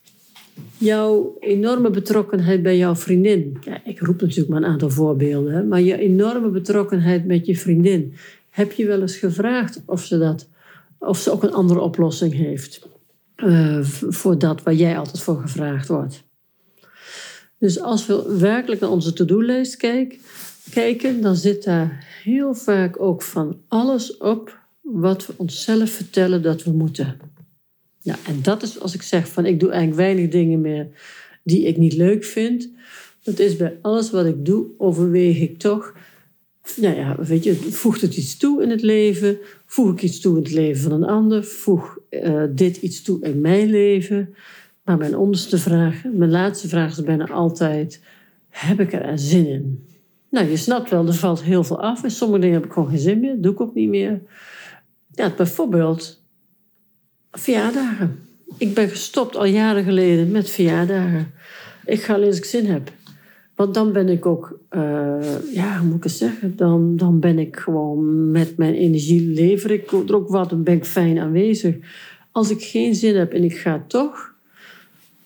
jouw 0.78 1.36
enorme 1.40 1.90
betrokkenheid 1.90 2.62
bij 2.62 2.76
jouw 2.76 2.94
vriendin. 2.94 3.56
Ja, 3.60 3.80
ik 3.84 4.00
roep 4.00 4.20
natuurlijk 4.20 4.48
maar 4.48 4.62
een 4.62 4.68
aantal 4.68 4.90
voorbeelden, 4.90 5.68
maar 5.68 5.80
je 5.80 5.98
enorme 5.98 6.48
betrokkenheid 6.48 7.26
met 7.26 7.46
je 7.46 7.56
vriendin. 7.56 8.14
Heb 8.50 8.72
je 8.72 8.86
wel 8.86 9.00
eens 9.00 9.16
gevraagd 9.16 9.82
of 9.86 10.04
ze, 10.04 10.18
dat, 10.18 10.48
of 10.98 11.18
ze 11.18 11.30
ook 11.30 11.42
een 11.42 11.52
andere 11.52 11.80
oplossing 11.80 12.32
heeft 12.32 12.88
uh, 13.36 13.84
voor 14.08 14.38
dat 14.38 14.62
waar 14.62 14.74
jij 14.74 14.98
altijd 14.98 15.20
voor 15.20 15.40
gevraagd 15.40 15.88
wordt? 15.88 16.22
Dus 17.58 17.80
als 17.80 18.06
we 18.06 18.36
werkelijk 18.38 18.80
naar 18.80 18.90
onze 18.90 19.12
to-do-lijst 19.12 19.76
kijken, 20.70 21.20
dan 21.20 21.36
zit 21.36 21.64
daar 21.64 22.06
heel 22.22 22.54
vaak 22.54 23.00
ook 23.00 23.22
van 23.22 23.60
alles 23.68 24.16
op 24.16 24.58
wat 24.80 25.26
we 25.26 25.34
onszelf 25.36 25.90
vertellen 25.90 26.42
dat 26.42 26.62
we 26.62 26.70
moeten. 26.70 27.16
Nou, 28.02 28.18
en 28.26 28.42
dat 28.42 28.62
is 28.62 28.80
als 28.80 28.94
ik 28.94 29.02
zeg 29.02 29.28
van 29.28 29.46
ik 29.46 29.60
doe 29.60 29.70
eigenlijk 29.70 30.00
weinig 30.00 30.30
dingen 30.30 30.60
meer 30.60 30.88
die 31.44 31.66
ik 31.66 31.76
niet 31.76 31.92
leuk 31.92 32.24
vind. 32.24 32.68
Dat 33.22 33.38
is 33.38 33.56
bij 33.56 33.78
alles 33.82 34.10
wat 34.10 34.26
ik 34.26 34.44
doe, 34.44 34.66
overweeg 34.78 35.40
ik 35.40 35.58
toch. 35.58 35.94
Nou 36.76 36.96
ja, 36.96 37.16
weet 37.18 37.44
je, 37.44 37.54
voegt 37.54 38.00
het 38.00 38.16
iets 38.16 38.36
toe 38.36 38.62
in 38.62 38.70
het 38.70 38.82
leven? 38.82 39.38
Voeg 39.66 39.92
ik 39.92 40.02
iets 40.02 40.20
toe 40.20 40.36
in 40.36 40.42
het 40.42 40.52
leven 40.52 40.82
van 40.82 40.92
een 40.92 41.08
ander? 41.08 41.44
Voeg 41.44 41.98
uh, 42.10 42.44
dit 42.50 42.76
iets 42.76 43.02
toe 43.02 43.22
in 43.22 43.40
mijn 43.40 43.70
leven? 43.70 44.34
Maar 44.84 44.96
mijn 44.96 45.16
onderste 45.16 45.58
vraag, 45.58 46.02
mijn 46.12 46.30
laatste 46.30 46.68
vraag 46.68 46.90
is 46.90 47.02
bijna 47.02 47.28
altijd: 47.28 48.00
heb 48.48 48.80
ik 48.80 48.92
er 48.92 49.18
zin 49.18 49.46
in? 49.46 49.84
Nou, 50.30 50.48
je 50.48 50.56
snapt 50.56 50.90
wel, 50.90 51.06
er 51.06 51.14
valt 51.14 51.42
heel 51.42 51.64
veel 51.64 51.80
af. 51.80 52.04
En 52.04 52.10
sommige 52.10 52.40
dingen 52.40 52.56
heb 52.56 52.64
ik 52.64 52.72
gewoon 52.72 52.88
geen 52.88 52.98
zin 52.98 53.20
meer, 53.20 53.40
doe 53.40 53.52
ik 53.52 53.60
ook 53.60 53.74
niet 53.74 53.88
meer. 53.88 54.22
Ja, 55.10 55.32
bijvoorbeeld 55.36 56.22
verjaardagen. 57.30 58.18
Ik 58.58 58.74
ben 58.74 58.88
gestopt 58.88 59.36
al 59.36 59.44
jaren 59.44 59.84
geleden 59.84 60.30
met 60.30 60.50
verjaardagen. 60.50 61.32
Ik 61.84 62.02
ga 62.02 62.14
alleen 62.14 62.26
als 62.26 62.36
ik 62.36 62.44
zin 62.44 62.66
heb. 62.66 62.90
Want 63.54 63.74
dan 63.74 63.92
ben 63.92 64.08
ik 64.08 64.26
ook, 64.26 64.58
uh, 64.70 65.52
ja, 65.52 65.78
hoe 65.78 65.86
moet 65.86 65.96
ik 65.96 66.02
het 66.02 66.12
zeggen? 66.12 66.56
Dan, 66.56 66.96
dan 66.96 67.20
ben 67.20 67.38
ik 67.38 67.56
gewoon 67.56 68.30
met 68.30 68.56
mijn 68.56 68.74
energie, 68.74 69.20
lever 69.20 69.70
ik 69.70 69.92
er 69.92 70.14
ook 70.14 70.28
wat 70.28 70.52
en 70.52 70.62
ben 70.62 70.74
ik 70.74 70.84
fijn 70.84 71.18
aanwezig. 71.18 71.76
Als 72.32 72.50
ik 72.50 72.62
geen 72.62 72.94
zin 72.94 73.16
heb 73.16 73.32
en 73.32 73.44
ik 73.44 73.56
ga 73.56 73.84
toch, 73.88 74.34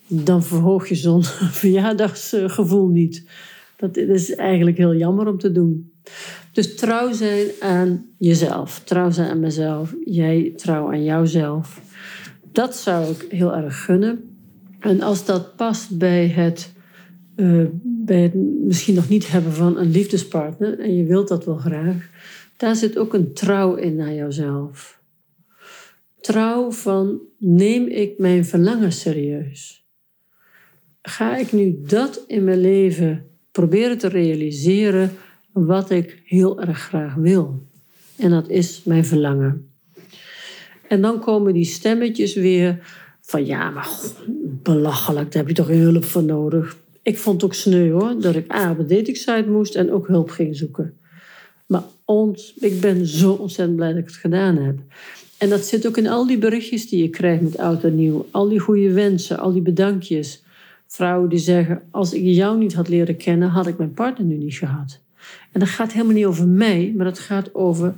dan 0.07 0.43
verhoog 0.43 0.89
je 0.89 0.95
zo'n 0.95 1.25
verjaardagsgevoel 1.61 2.89
niet. 2.89 3.25
Dat 3.77 3.97
is 3.97 4.35
eigenlijk 4.35 4.77
heel 4.77 4.95
jammer 4.95 5.27
om 5.27 5.39
te 5.39 5.53
doen. 5.53 5.93
Dus 6.53 6.77
trouw 6.77 7.13
zijn 7.13 7.47
aan 7.61 8.07
jezelf. 8.17 8.81
Trouw 8.85 9.11
zijn 9.11 9.31
aan 9.31 9.41
mezelf. 9.41 9.95
Jij 10.05 10.53
trouw 10.57 10.87
aan 10.93 11.05
jouzelf. 11.05 11.81
Dat 12.53 12.77
zou 12.77 13.11
ik 13.11 13.27
heel 13.29 13.57
erg 13.57 13.85
gunnen. 13.85 14.37
En 14.79 15.01
als 15.01 15.25
dat 15.25 15.57
past 15.57 15.99
bij 15.99 16.29
het, 16.29 16.73
uh, 17.37 17.65
bij 18.09 18.23
het 18.23 18.35
misschien 18.35 18.95
nog 18.95 19.09
niet 19.09 19.31
hebben 19.31 19.53
van 19.53 19.79
een 19.79 19.91
liefdespartner, 19.91 20.79
en 20.81 20.97
je 20.97 21.05
wilt 21.05 21.29
dat 21.29 21.45
wel 21.45 21.57
graag, 21.57 22.11
daar 22.57 22.77
zit 22.77 22.99
ook 22.99 23.15
een 23.15 23.33
trouw 23.33 23.75
in 23.75 23.97
naar 23.97 24.15
jouzelf. 24.15 25.00
Trouw 26.21 26.71
van 26.71 27.21
neem 27.38 27.87
ik 27.87 28.19
mijn 28.19 28.45
verlangen 28.45 28.93
serieus? 28.93 29.87
Ga 31.03 31.37
ik 31.37 31.53
nu 31.53 31.79
dat 31.87 32.25
in 32.27 32.45
mijn 32.45 32.61
leven 32.61 33.27
proberen 33.53 33.99
te 33.99 34.09
realiseren 34.09 35.11
wat 35.53 35.91
ik 35.91 36.23
heel 36.25 36.61
erg 36.61 36.79
graag 36.79 37.15
wil? 37.15 37.67
En 38.17 38.31
dat 38.31 38.49
is 38.49 38.83
mijn 38.85 39.05
verlangen. 39.05 39.71
En 40.88 41.00
dan 41.00 41.21
komen 41.21 41.55
die 41.55 41.65
stemmetjes 41.65 42.35
weer 42.35 42.79
van 43.21 43.47
ja, 43.47 43.71
maar 43.71 43.88
belachelijk, 44.62 45.33
daar 45.33 45.43
heb 45.43 45.49
je 45.49 45.62
toch 45.62 45.69
hulp 45.69 46.05
voor 46.05 46.25
nodig. 46.25 46.77
Ik 47.09 47.19
vond 47.19 47.41
het 47.41 47.50
ook 47.50 47.57
sneu 47.57 47.91
hoor, 47.91 48.21
dat 48.21 48.35
ik 48.35 48.53
A, 48.53 48.77
op 48.79 49.47
moest 49.47 49.75
en 49.75 49.93
ook 49.93 50.07
hulp 50.07 50.31
ging 50.31 50.57
zoeken. 50.57 50.97
Maar 51.67 51.83
ons, 52.05 52.55
ik 52.61 52.81
ben 52.81 53.07
zo 53.07 53.33
ontzettend 53.33 53.77
blij 53.77 53.88
dat 53.88 53.99
ik 53.99 54.07
het 54.07 54.15
gedaan 54.15 54.57
heb. 54.57 54.79
En 55.38 55.49
dat 55.49 55.65
zit 55.65 55.87
ook 55.87 55.97
in 55.97 56.09
al 56.09 56.27
die 56.27 56.38
berichtjes 56.38 56.88
die 56.88 57.03
je 57.03 57.09
krijgt 57.09 57.43
met 57.43 57.59
oud 57.59 57.85
en 57.85 57.95
nieuw. 57.95 58.27
Al 58.31 58.49
die 58.49 58.59
goede 58.59 58.93
wensen, 58.93 59.38
al 59.38 59.53
die 59.53 59.62
bedankjes. 59.62 60.43
Vrouwen 60.87 61.29
die 61.29 61.38
zeggen, 61.38 61.83
als 61.91 62.12
ik 62.12 62.23
jou 62.23 62.59
niet 62.59 62.75
had 62.75 62.88
leren 62.88 63.17
kennen, 63.17 63.49
had 63.49 63.67
ik 63.67 63.79
mijn 63.79 63.95
partner 63.95 64.27
nu 64.27 64.37
niet 64.37 64.55
gehad. 64.55 65.00
En 65.53 65.61
dat 65.61 65.69
gaat 65.69 65.93
helemaal 65.93 66.15
niet 66.15 66.27
over 66.27 66.49
mij, 66.49 66.93
maar 66.97 67.05
dat 67.05 67.19
gaat 67.19 67.55
over 67.55 67.95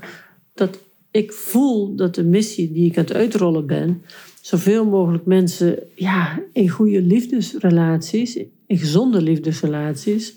dat 0.55 0.79
ik 1.11 1.33
voel 1.33 1.95
dat 1.95 2.15
de 2.15 2.25
missie 2.25 2.73
die 2.73 2.87
ik 2.87 2.99
aan 2.99 3.05
het 3.05 3.15
uitrollen 3.15 3.67
ben, 3.67 4.03
zoveel 4.41 4.85
mogelijk 4.85 5.25
mensen 5.25 5.79
ja, 5.95 6.43
in 6.53 6.69
goede 6.69 7.03
liefdesrelaties, 7.03 8.39
in 8.71 8.79
gezonde 8.79 9.23
liefdesrelaties, 9.23 10.35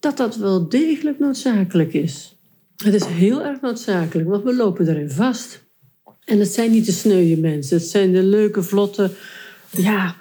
dat 0.00 0.16
dat 0.16 0.36
wel 0.36 0.68
degelijk 0.68 1.18
noodzakelijk 1.18 1.92
is. 1.92 2.36
Het 2.76 2.94
is 2.94 3.04
heel 3.04 3.42
erg 3.44 3.60
noodzakelijk, 3.60 4.28
want 4.28 4.44
we 4.44 4.54
lopen 4.54 4.88
erin 4.88 5.10
vast. 5.10 5.64
En 6.24 6.38
het 6.38 6.48
zijn 6.48 6.70
niet 6.70 6.86
de 6.86 6.92
sneuwe 6.92 7.40
mensen, 7.40 7.76
het 7.76 7.86
zijn 7.86 8.12
de 8.12 8.22
leuke, 8.22 8.62
vlotte, 8.62 9.10
ja, 9.70 10.16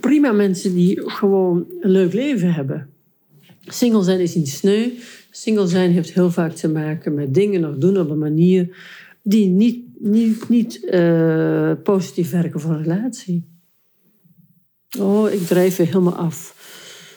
prima 0.00 0.32
mensen 0.32 0.74
die 0.74 1.10
gewoon 1.10 1.66
een 1.80 1.90
leuk 1.90 2.12
leven 2.12 2.54
hebben. 2.54 2.88
Single 3.60 4.02
zijn 4.02 4.20
is 4.20 4.34
niet 4.34 4.48
sneu. 4.48 4.90
Single 5.30 5.66
zijn 5.66 5.90
heeft 5.90 6.12
heel 6.12 6.30
vaak 6.30 6.52
te 6.52 6.68
maken 6.68 7.14
met 7.14 7.34
dingen 7.34 7.60
nog 7.60 7.76
doen 7.76 7.98
op 7.98 8.10
een 8.10 8.18
manier 8.18 8.76
die 9.22 9.48
niet, 9.48 9.84
niet, 9.98 10.48
niet 10.48 10.82
uh, 10.82 11.72
positief 11.82 12.30
werken 12.30 12.60
voor 12.60 12.70
een 12.70 12.82
relatie. 12.82 13.53
Oh, 14.98 15.32
ik 15.32 15.46
drijf 15.46 15.76
weer 15.76 15.86
helemaal 15.86 16.16
af. 16.16 16.54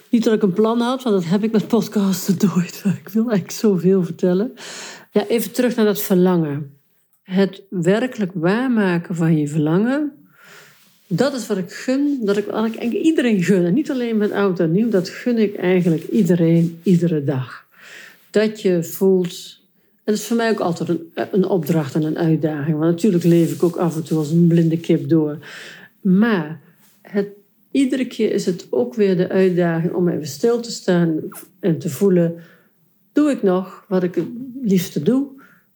Niet 0.10 0.24
dat 0.24 0.34
ik 0.34 0.42
een 0.42 0.54
plan 0.54 0.80
had, 0.80 1.04
want 1.04 1.16
dat 1.16 1.32
heb 1.32 1.44
ik 1.44 1.52
met 1.52 1.68
podcasten 1.68 2.38
nooit. 2.56 2.84
Ik 2.86 3.10
wil 3.10 3.30
eigenlijk 3.30 3.52
zoveel 3.52 4.04
vertellen. 4.04 4.54
Ja, 5.12 5.28
even 5.28 5.52
terug 5.52 5.76
naar 5.76 5.86
dat 5.86 6.02
verlangen. 6.02 6.78
Het 7.24 7.62
werkelijk 7.70 8.32
waarmaken 8.34 9.16
van 9.16 9.38
je 9.38 9.48
verlangen. 9.48 10.12
Dat 11.08 11.34
is 11.34 11.48
wat 11.48 11.58
ik 11.58 11.72
gun, 11.72 12.20
dat 12.22 12.38
ik 12.38 12.48
eigenlijk 12.48 13.04
iedereen 13.04 13.44
gun. 13.44 13.66
En 13.66 13.74
niet 13.74 13.92
alleen 13.92 14.18
met 14.18 14.32
oud 14.32 14.60
en 14.60 14.72
nieuw, 14.72 14.90
dat 14.90 15.10
gun 15.10 15.38
ik 15.38 15.56
eigenlijk 15.56 16.08
iedereen 16.08 16.80
iedere 16.84 17.24
dag. 17.24 17.66
Dat 18.30 18.62
je 18.62 18.84
voelt, 18.84 19.60
en 19.96 20.14
dat 20.14 20.16
is 20.16 20.26
voor 20.26 20.38
mij 20.38 20.50
ook 20.50 20.60
altijd 20.60 20.90
een, 20.90 21.12
een 21.32 21.46
opdracht 21.46 21.96
en 21.96 22.04
een 22.04 22.18
uitdaging. 22.18 22.78
Want 22.78 22.92
natuurlijk 22.92 23.24
leef 23.24 23.54
ik 23.54 23.64
ook 23.64 23.76
af 23.76 23.96
en 23.96 24.04
toe 24.04 24.18
als 24.18 24.32
een 24.32 24.48
blinde 24.48 24.78
kip 24.78 25.10
door. 25.10 25.38
Maar 26.02 26.60
het, 27.02 27.28
iedere 27.78 28.06
keer 28.06 28.32
is 28.32 28.46
het 28.46 28.68
ook 28.70 28.96
weer 28.96 29.18
de 29.18 29.30
uitdaging 29.30 29.94
om 29.94 30.08
even 30.08 30.28
stil 30.28 30.60
te 30.60 30.72
staan 30.72 31.20
en 31.60 31.80
te 31.80 31.90
voelen: 31.90 32.36
doe 33.14 33.32
ik 33.32 33.44
nog 33.44 33.86
wat 33.88 34.04
ik 34.04 34.16
het 34.16 34.28
liefste 34.62 35.04
doe? 35.04 35.28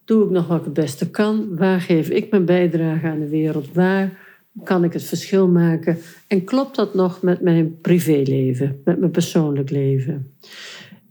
Doe 0.06 0.24
ik 0.26 0.30
nog 0.30 0.48
wat 0.48 0.60
ik 0.60 0.66
het 0.66 0.74
beste 0.74 1.10
kan? 1.10 1.56
Waar 1.56 1.82
geef 1.82 2.10
ik 2.10 2.32
mijn 2.32 2.46
bijdrage 2.46 3.08
aan 3.08 3.20
de 3.20 3.30
wereld? 3.30 3.74
Waar 3.74 4.20
kan 4.64 4.84
ik 4.84 4.94
het 4.94 5.04
verschil 5.04 5.48
maken? 5.48 5.98
En 6.28 6.44
klopt 6.44 6.76
dat 6.76 6.94
nog 6.94 7.22
met 7.22 7.42
mijn 7.42 7.80
privéleven, 7.82 8.82
met 8.86 9.00
mijn 9.00 9.12
persoonlijk 9.12 9.70
leven? 9.70 10.32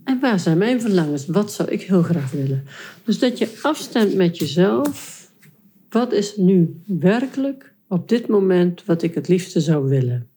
En 0.05 0.21
waar 0.21 0.41
zijn 0.41 0.59
mijn 0.59 0.81
verlangens? 0.81 1.27
Wat 1.27 1.53
zou 1.53 1.71
ik 1.71 1.83
heel 1.83 2.03
graag 2.03 2.31
willen? 2.31 2.65
Dus 3.05 3.19
dat 3.19 3.39
je 3.39 3.59
afstemt 3.63 4.15
met 4.15 4.39
jezelf. 4.39 5.19
Wat 5.89 6.13
is 6.13 6.37
nu 6.37 6.83
werkelijk 6.87 7.75
op 7.89 8.09
dit 8.09 8.27
moment 8.27 8.85
wat 8.85 9.03
ik 9.03 9.15
het 9.15 9.29
liefste 9.29 9.61
zou 9.61 9.89
willen? 9.89 10.29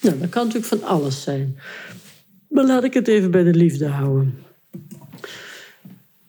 Nou, 0.00 0.18
dat 0.18 0.28
kan 0.28 0.46
natuurlijk 0.46 0.74
van 0.74 0.88
alles 0.88 1.22
zijn. 1.22 1.58
Maar 2.48 2.64
laat 2.64 2.84
ik 2.84 2.94
het 2.94 3.08
even 3.08 3.30
bij 3.30 3.42
de 3.42 3.54
liefde 3.54 3.86
houden. 3.86 4.38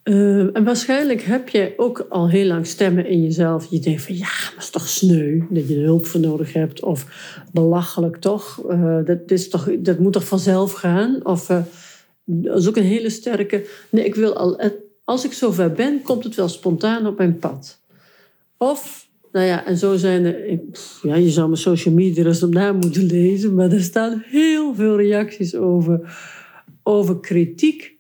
Uh, 0.04 0.56
en 0.56 0.64
waarschijnlijk 0.64 1.22
heb 1.22 1.50
jij 1.50 1.74
ook 1.78 2.06
al 2.10 2.30
heel 2.30 2.46
lang 2.46 2.68
stemmen 2.68 3.06
in 3.06 3.24
jezelf. 3.24 3.68
Je 3.70 3.80
denkt 3.80 4.02
van 4.02 4.16
ja, 4.16 4.28
het 4.28 4.64
is 4.64 4.70
toch 4.70 4.88
sneu 4.88 5.44
dat 5.50 5.68
je 5.68 5.76
er 5.76 5.84
hulp 5.84 6.06
voor 6.06 6.20
nodig 6.20 6.54
hebt. 6.54 6.84
Of 6.84 7.06
belachelijk 7.52 8.18
toch. 8.18 8.64
Uh, 8.70 9.06
dat, 9.06 9.32
is 9.32 9.50
toch 9.50 9.70
dat 9.80 10.00
moet 10.00 10.14
toch 10.14 10.28
vanzelf 10.28 10.72
gaan. 10.72 11.26
Of 11.26 11.50
uh, 11.50 11.62
dat 12.24 12.60
is 12.60 12.68
ook 12.68 12.78
een 12.78 12.84
hele 12.84 13.10
sterke. 13.10 13.66
Nee, 13.90 14.06
ik 14.06 14.16
wil 14.16 14.36
al. 14.38 14.62
Als 15.04 15.26
ik 15.26 15.34
zover 15.34 15.72
ben, 15.72 16.02
komt 16.02 16.24
het 16.24 16.36
wel 16.36 16.50
spontaan 16.50 17.08
op 17.08 17.18
mijn 17.18 17.40
pad. 17.40 17.80
Of, 18.58 19.07
nou 19.32 19.46
ja, 19.46 19.66
en 19.66 19.78
zo 19.78 19.96
zijn 19.96 20.26
er. 20.26 20.60
Ja, 21.02 21.16
je 21.16 21.30
zou 21.30 21.48
mijn 21.48 21.62
social 21.62 21.94
media 21.94 22.26
eens 22.26 22.44
op 22.44 22.54
na 22.54 22.72
moeten 22.72 23.06
lezen, 23.06 23.54
maar 23.54 23.72
er 23.72 23.82
staan 23.82 24.24
heel 24.26 24.76
veel 24.76 24.98
reacties 24.98 25.56
over. 25.56 26.18
Over 26.84 27.20
kritiek, 27.20 27.98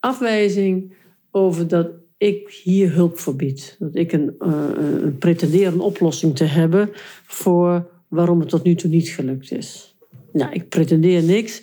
afwijzing, 0.00 0.92
over 1.30 1.68
dat 1.68 1.88
ik 2.18 2.60
hier 2.62 2.92
hulp 2.92 3.18
voor 3.18 3.36
bied. 3.36 3.76
Dat 3.78 3.94
ik 3.94 4.12
een, 4.12 4.34
uh, 4.40 4.68
een 5.00 5.18
pretendeer 5.18 5.66
een 5.66 5.80
oplossing 5.80 6.36
te 6.36 6.44
hebben 6.44 6.90
voor 7.26 7.88
waarom 8.08 8.40
het 8.40 8.48
tot 8.48 8.64
nu 8.64 8.74
toe 8.74 8.90
niet 8.90 9.08
gelukt 9.08 9.52
is. 9.52 9.96
Nou, 10.32 10.52
ik 10.52 10.68
pretendeer 10.68 11.22
niks 11.22 11.62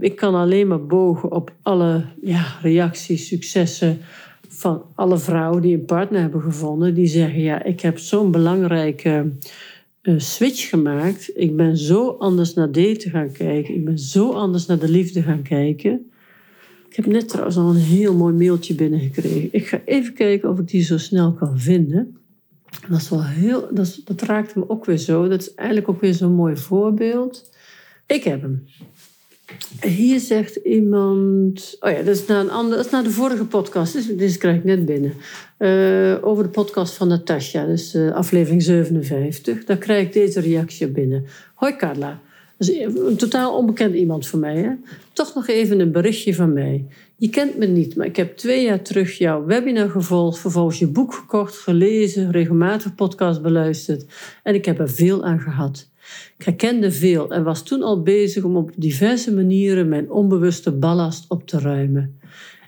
ik 0.00 0.16
kan 0.16 0.34
alleen 0.34 0.68
maar 0.68 0.86
bogen 0.86 1.32
op 1.32 1.54
alle 1.62 2.04
ja, 2.22 2.58
reacties, 2.62 3.26
successen 3.26 3.98
van 4.52 4.84
alle 4.94 5.18
vrouwen 5.18 5.62
die 5.62 5.74
een 5.74 5.84
partner 5.84 6.20
hebben 6.20 6.42
gevonden. 6.42 6.94
Die 6.94 7.06
zeggen, 7.06 7.40
ja, 7.40 7.62
ik 7.62 7.80
heb 7.80 7.98
zo'n 7.98 8.30
belangrijke 8.30 9.32
uh, 10.02 10.14
switch 10.18 10.68
gemaakt. 10.68 11.30
Ik 11.34 11.56
ben 11.56 11.76
zo 11.76 12.08
anders 12.08 12.54
naar 12.54 12.72
daten 12.72 13.10
gaan 13.10 13.32
kijken. 13.32 13.74
Ik 13.74 13.84
ben 13.84 13.98
zo 13.98 14.32
anders 14.32 14.66
naar 14.66 14.78
de 14.78 14.88
liefde 14.88 15.22
gaan 15.22 15.42
kijken. 15.42 16.10
Ik 16.88 16.96
heb 16.96 17.06
net 17.06 17.28
trouwens 17.28 17.56
al 17.56 17.70
een 17.70 17.76
heel 17.76 18.14
mooi 18.14 18.34
mailtje 18.34 18.74
binnengekregen. 18.74 19.48
Ik 19.52 19.66
ga 19.66 19.80
even 19.84 20.14
kijken 20.14 20.50
of 20.50 20.58
ik 20.58 20.68
die 20.68 20.82
zo 20.82 20.98
snel 20.98 21.32
kan 21.32 21.58
vinden. 21.58 22.16
Dat, 22.88 23.00
is 23.00 23.08
wel 23.08 23.24
heel, 23.24 23.68
dat, 23.74 24.00
dat 24.04 24.22
raakt 24.22 24.54
me 24.54 24.68
ook 24.68 24.84
weer 24.84 24.96
zo. 24.96 25.28
Dat 25.28 25.40
is 25.40 25.54
eigenlijk 25.54 25.88
ook 25.88 26.00
weer 26.00 26.14
zo'n 26.14 26.34
mooi 26.34 26.56
voorbeeld. 26.56 27.50
Ik 28.06 28.24
heb 28.24 28.42
hem. 28.42 28.64
Hier 29.80 30.20
zegt 30.20 30.56
iemand. 30.56 31.76
Oh 31.80 31.90
ja, 31.90 31.96
dat 31.96 32.16
is 32.16 32.26
naar, 32.26 32.40
een 32.40 32.50
ander, 32.50 32.76
dat 32.76 32.86
is 32.86 32.92
naar 32.92 33.02
de 33.02 33.10
vorige 33.10 33.44
podcast. 33.44 33.92
Dus 33.92 34.06
deze 34.06 34.38
krijg 34.38 34.56
ik 34.56 34.64
net 34.64 34.84
binnen. 34.84 35.12
Uh, 35.58 36.16
over 36.20 36.42
de 36.42 36.50
podcast 36.50 36.94
van 36.94 37.08
Natasja, 37.08 37.64
dus 37.64 37.94
uh, 37.94 38.12
aflevering 38.12 38.62
57. 38.62 39.64
Daar 39.64 39.76
krijg 39.76 40.06
ik 40.06 40.12
deze 40.12 40.40
reactie 40.40 40.88
binnen. 40.88 41.26
Hoi 41.54 41.76
Carla. 41.76 42.20
Dat 42.56 42.68
een 42.68 43.16
totaal 43.16 43.56
onbekend 43.56 43.94
iemand 43.94 44.26
voor 44.26 44.38
mij. 44.38 44.56
Hè? 44.56 44.70
Toch 45.12 45.34
nog 45.34 45.48
even 45.48 45.80
een 45.80 45.92
berichtje 45.92 46.34
van 46.34 46.52
mij. 46.52 46.86
Je 47.16 47.28
kent 47.28 47.58
me 47.58 47.66
niet, 47.66 47.96
maar 47.96 48.06
ik 48.06 48.16
heb 48.16 48.36
twee 48.36 48.64
jaar 48.64 48.82
terug 48.82 49.18
jouw 49.18 49.44
webinar 49.44 49.90
gevolgd, 49.90 50.38
vervolgens 50.38 50.78
je 50.78 50.86
boek 50.86 51.14
gekocht, 51.14 51.56
gelezen, 51.56 52.30
regelmatig 52.30 52.94
podcast 52.94 53.42
beluisterd 53.42 54.04
en 54.42 54.54
ik 54.54 54.64
heb 54.64 54.78
er 54.78 54.90
veel 54.90 55.24
aan 55.24 55.40
gehad. 55.40 55.89
Ik 56.38 56.44
herkende 56.44 56.92
veel 56.92 57.30
en 57.30 57.44
was 57.44 57.62
toen 57.62 57.82
al 57.82 58.02
bezig 58.02 58.44
om 58.44 58.56
op 58.56 58.70
diverse 58.76 59.34
manieren 59.34 59.88
mijn 59.88 60.10
onbewuste 60.10 60.72
ballast 60.72 61.24
op 61.28 61.46
te 61.46 61.58
ruimen. 61.58 62.20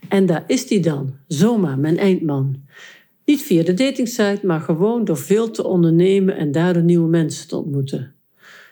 En 0.09 0.27
daar 0.27 0.45
is 0.47 0.67
die 0.67 0.81
dan, 0.81 1.15
zomaar, 1.27 1.79
mijn 1.79 1.99
eindman. 1.99 2.57
Niet 3.25 3.43
via 3.43 3.63
de 3.63 3.75
datingsite, 3.75 4.41
maar 4.43 4.61
gewoon 4.61 5.05
door 5.05 5.17
veel 5.17 5.51
te 5.51 5.65
ondernemen 5.65 6.37
en 6.37 6.53
daardoor 6.53 6.83
nieuwe 6.83 7.09
mensen 7.09 7.49
te 7.49 7.57
ontmoeten. 7.57 8.15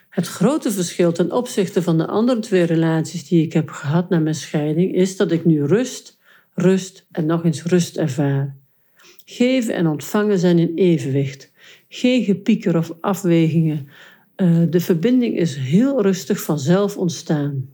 Het 0.09 0.27
grote 0.27 0.71
verschil 0.71 1.11
ten 1.11 1.31
opzichte 1.31 1.81
van 1.81 1.97
de 1.97 2.07
andere 2.07 2.39
twee 2.39 2.63
relaties 2.63 3.27
die 3.27 3.43
ik 3.45 3.53
heb 3.53 3.69
gehad 3.69 4.09
na 4.09 4.19
mijn 4.19 4.35
scheiding 4.35 4.95
is 4.95 5.17
dat 5.17 5.31
ik 5.31 5.45
nu 5.45 5.65
rust, 5.65 6.19
rust 6.53 7.05
en 7.11 7.25
nog 7.25 7.43
eens 7.45 7.63
rust 7.63 7.97
ervaar. 7.97 8.55
Geven 9.25 9.73
en 9.73 9.87
ontvangen 9.87 10.39
zijn 10.39 10.59
in 10.59 10.71
evenwicht. 10.75 11.51
Geen 11.89 12.23
gepieker 12.23 12.77
of 12.77 12.91
afwegingen. 13.01 13.87
Uh, 14.41 14.61
de 14.69 14.79
verbinding 14.79 15.37
is 15.37 15.55
heel 15.55 16.01
rustig 16.01 16.41
vanzelf 16.41 16.97
ontstaan. 16.97 17.69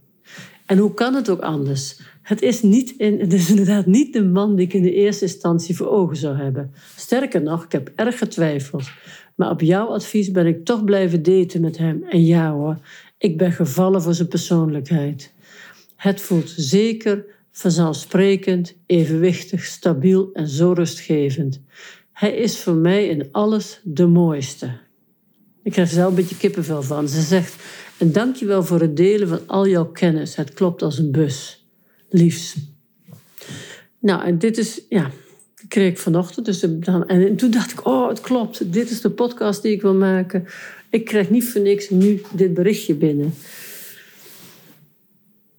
En 0.66 0.78
hoe 0.78 0.94
kan 0.94 1.14
het 1.14 1.30
ook 1.30 1.40
anders? 1.40 2.00
Het 2.22 2.42
is, 2.42 2.62
niet 2.62 2.94
het 2.98 3.32
is 3.32 3.50
inderdaad 3.50 3.86
niet 3.86 4.12
de 4.12 4.24
man 4.24 4.56
die 4.56 4.66
ik 4.66 4.72
in 4.72 4.82
de 4.82 4.92
eerste 4.92 5.24
instantie 5.24 5.76
voor 5.76 5.88
ogen 5.88 6.16
zou 6.16 6.36
hebben. 6.36 6.72
Sterker 6.96 7.42
nog, 7.42 7.64
ik 7.64 7.72
heb 7.72 7.92
erg 7.94 8.18
getwijfeld. 8.18 8.90
Maar 9.34 9.50
op 9.50 9.60
jouw 9.60 9.86
advies 9.86 10.30
ben 10.30 10.46
ik 10.46 10.64
toch 10.64 10.84
blijven 10.84 11.22
daten 11.22 11.60
met 11.60 11.78
hem. 11.78 12.04
En 12.08 12.24
ja 12.24 12.52
hoor, 12.52 12.78
ik 13.18 13.38
ben 13.38 13.52
gevallen 13.52 14.02
voor 14.02 14.14
zijn 14.14 14.28
persoonlijkheid. 14.28 15.32
Het 15.96 16.20
voelt 16.20 16.52
zeker, 16.56 17.24
vanzelfsprekend, 17.50 18.74
evenwichtig, 18.86 19.64
stabiel 19.64 20.30
en 20.32 20.48
zo 20.48 20.72
rustgevend. 20.72 21.60
Hij 22.12 22.36
is 22.36 22.60
voor 22.60 22.74
mij 22.74 23.06
in 23.06 23.28
alles 23.32 23.80
de 23.84 24.06
mooiste. 24.06 24.86
Ik 25.62 25.72
krijg 25.72 25.88
er 25.88 25.94
zelf 25.94 26.08
een 26.08 26.14
beetje 26.14 26.36
kippenvel 26.36 26.82
van. 26.82 27.08
Ze 27.08 27.20
zegt, 27.20 27.62
en 27.98 28.12
dankjewel 28.12 28.64
voor 28.64 28.80
het 28.80 28.96
delen 28.96 29.28
van 29.28 29.40
al 29.46 29.66
jouw 29.66 29.86
kennis. 29.86 30.36
Het 30.36 30.52
klopt 30.52 30.82
als 30.82 30.98
een 30.98 31.10
bus. 31.10 31.66
Liefs. 32.10 32.56
Nou, 33.98 34.24
en 34.24 34.38
dit 34.38 34.58
is, 34.58 34.80
ja, 34.88 35.10
kreeg 35.68 35.90
ik 35.90 35.98
vanochtend. 35.98 36.46
Dus 36.46 36.60
dan, 36.60 37.06
en 37.06 37.36
toen 37.36 37.50
dacht 37.50 37.70
ik, 37.70 37.86
oh, 37.86 38.08
het 38.08 38.20
klopt. 38.20 38.72
Dit 38.72 38.90
is 38.90 39.00
de 39.00 39.10
podcast 39.10 39.62
die 39.62 39.72
ik 39.72 39.82
wil 39.82 39.94
maken. 39.94 40.46
Ik 40.90 41.04
krijg 41.04 41.30
niet 41.30 41.44
voor 41.44 41.60
niks 41.60 41.90
nu 41.90 42.22
dit 42.32 42.54
berichtje 42.54 42.94
binnen. 42.94 43.34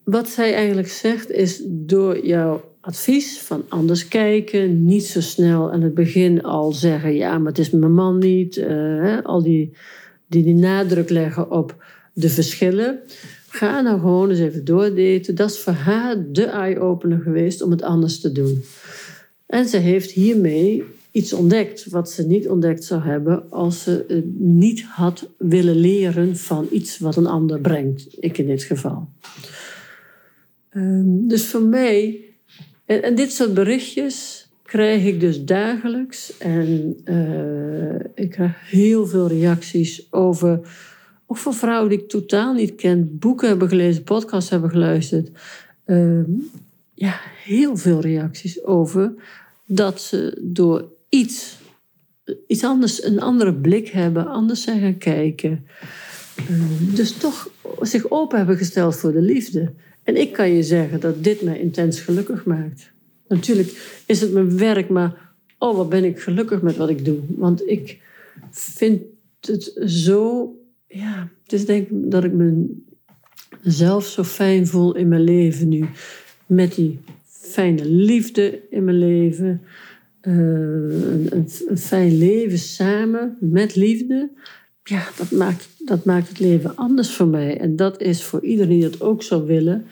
Wat 0.03 0.29
zij 0.29 0.53
eigenlijk 0.53 0.89
zegt 0.89 1.31
is 1.31 1.61
door 1.65 2.25
jouw 2.25 2.68
advies 2.81 3.39
van 3.39 3.65
anders 3.67 4.07
kijken, 4.07 4.85
niet 4.85 5.05
zo 5.05 5.21
snel 5.21 5.71
aan 5.71 5.81
het 5.81 5.93
begin 5.93 6.43
al 6.43 6.71
zeggen, 6.71 7.15
ja, 7.15 7.37
maar 7.37 7.47
het 7.47 7.59
is 7.59 7.69
mijn 7.69 7.93
man 7.93 8.17
niet. 8.17 8.57
Uh, 8.57 9.17
al 9.23 9.43
die, 9.43 9.73
die, 10.27 10.43
die 10.43 10.55
nadruk 10.55 11.09
leggen 11.09 11.51
op 11.51 11.83
de 12.13 12.29
verschillen. 12.29 12.99
Ga 13.47 13.81
nou 13.81 13.99
gewoon 13.99 14.29
eens 14.29 14.39
even 14.39 14.65
doordaten. 14.65 15.35
Dat 15.35 15.49
is 15.49 15.59
voor 15.59 15.73
haar 15.73 16.31
de 16.31 16.45
eye-opener 16.45 17.19
geweest 17.19 17.61
om 17.61 17.71
het 17.71 17.81
anders 17.81 18.19
te 18.19 18.31
doen. 18.31 18.63
En 19.45 19.67
ze 19.67 19.77
heeft 19.77 20.11
hiermee 20.11 20.83
iets 21.11 21.33
ontdekt 21.33 21.89
wat 21.89 22.11
ze 22.11 22.27
niet 22.27 22.49
ontdekt 22.49 22.83
zou 22.83 23.01
hebben 23.01 23.49
als 23.49 23.83
ze 23.83 24.23
niet 24.37 24.83
had 24.83 25.29
willen 25.37 25.75
leren 25.75 26.37
van 26.37 26.67
iets 26.71 26.99
wat 26.99 27.15
een 27.15 27.27
ander 27.27 27.59
brengt. 27.59 28.07
Ik 28.19 28.37
in 28.37 28.47
dit 28.47 28.63
geval. 28.63 29.09
Ehm, 30.69 31.27
dus 31.27 31.45
voor 31.45 31.61
mij, 31.61 32.28
en, 32.89 33.15
dit 33.15 33.31
soort 33.31 33.53
berichtjes 33.53 34.47
krijg 34.63 35.05
ik 35.05 35.19
dus 35.19 35.43
dagelijks. 35.45 36.37
En 36.37 36.97
uh, 37.05 37.99
ik 38.15 38.29
krijg 38.29 38.69
heel 38.69 39.07
veel 39.07 39.27
reacties 39.27 40.13
over, 40.13 40.59
ook 41.25 41.37
van 41.37 41.53
vrouwen 41.53 41.89
die 41.89 41.99
ik 41.99 42.09
totaal 42.09 42.53
niet 42.53 42.75
ken, 42.75 43.17
boeken 43.19 43.47
hebben 43.47 43.67
gelezen, 43.69 44.03
podcasts 44.03 44.49
hebben 44.49 44.69
geluisterd. 44.69 45.29
Uh, 45.85 46.23
ja, 46.93 47.19
heel 47.43 47.77
veel 47.77 48.01
reacties 48.01 48.63
over 48.63 49.13
dat 49.65 50.01
ze 50.01 50.37
door 50.41 50.85
iets, 51.09 51.57
iets 52.47 52.63
anders, 52.63 53.03
een 53.03 53.21
andere 53.21 53.53
blik 53.53 53.87
hebben, 53.87 54.27
anders 54.27 54.61
zijn 54.61 54.81
gaan 54.81 54.97
kijken. 54.97 55.65
Ehm, 56.35 56.95
dus 56.95 57.11
toch 57.11 57.49
zich 57.81 58.09
open 58.09 58.37
hebben 58.37 58.57
gesteld 58.57 58.95
voor 58.95 59.11
de 59.11 59.21
liefde. 59.21 59.73
En 60.09 60.15
ik 60.15 60.33
kan 60.33 60.49
je 60.49 60.63
zeggen 60.63 60.99
dat 60.99 61.23
dit 61.23 61.41
mij 61.41 61.59
intens 61.59 61.99
gelukkig 61.99 62.45
maakt. 62.45 62.91
Natuurlijk 63.27 64.01
is 64.05 64.21
het 64.21 64.31
mijn 64.31 64.57
werk, 64.57 64.89
maar 64.89 65.33
oh, 65.57 65.75
wat 65.75 65.89
ben 65.89 66.03
ik 66.03 66.19
gelukkig 66.19 66.61
met 66.61 66.77
wat 66.77 66.89
ik 66.89 67.05
doe. 67.05 67.19
Want 67.27 67.67
ik 67.67 68.01
vind 68.51 69.01
het 69.41 69.81
zo, 69.85 70.53
ja, 70.87 71.29
het 71.43 71.53
is 71.53 71.65
denk 71.65 71.89
ik 71.89 72.11
dat 72.11 72.23
ik 72.23 72.31
mezelf 73.63 74.05
zo 74.05 74.23
fijn 74.23 74.67
voel 74.67 74.95
in 74.95 75.07
mijn 75.07 75.23
leven 75.23 75.67
nu. 75.67 75.85
Met 76.45 76.75
die 76.75 76.99
fijne 77.25 77.85
liefde 77.85 78.61
in 78.69 78.83
mijn 78.83 78.97
leven. 78.97 79.61
Een, 80.21 81.47
een, 81.67 81.77
fijn 81.77 82.17
leven 82.17 82.59
samen 82.59 83.37
met 83.39 83.75
liefde. 83.75 84.29
Ja, 84.89 85.07
dat 85.17 85.31
maakt, 85.31 85.69
dat 85.77 86.05
maakt 86.05 86.27
het 86.27 86.39
leven 86.39 86.75
anders 86.75 87.11
voor 87.11 87.27
mij. 87.27 87.59
En 87.59 87.75
dat 87.75 88.01
is 88.01 88.23
voor 88.23 88.43
iedereen 88.43 88.79
die 88.79 88.89
dat 88.89 89.01
ook 89.01 89.23
zou 89.23 89.45
willen. 89.45 89.87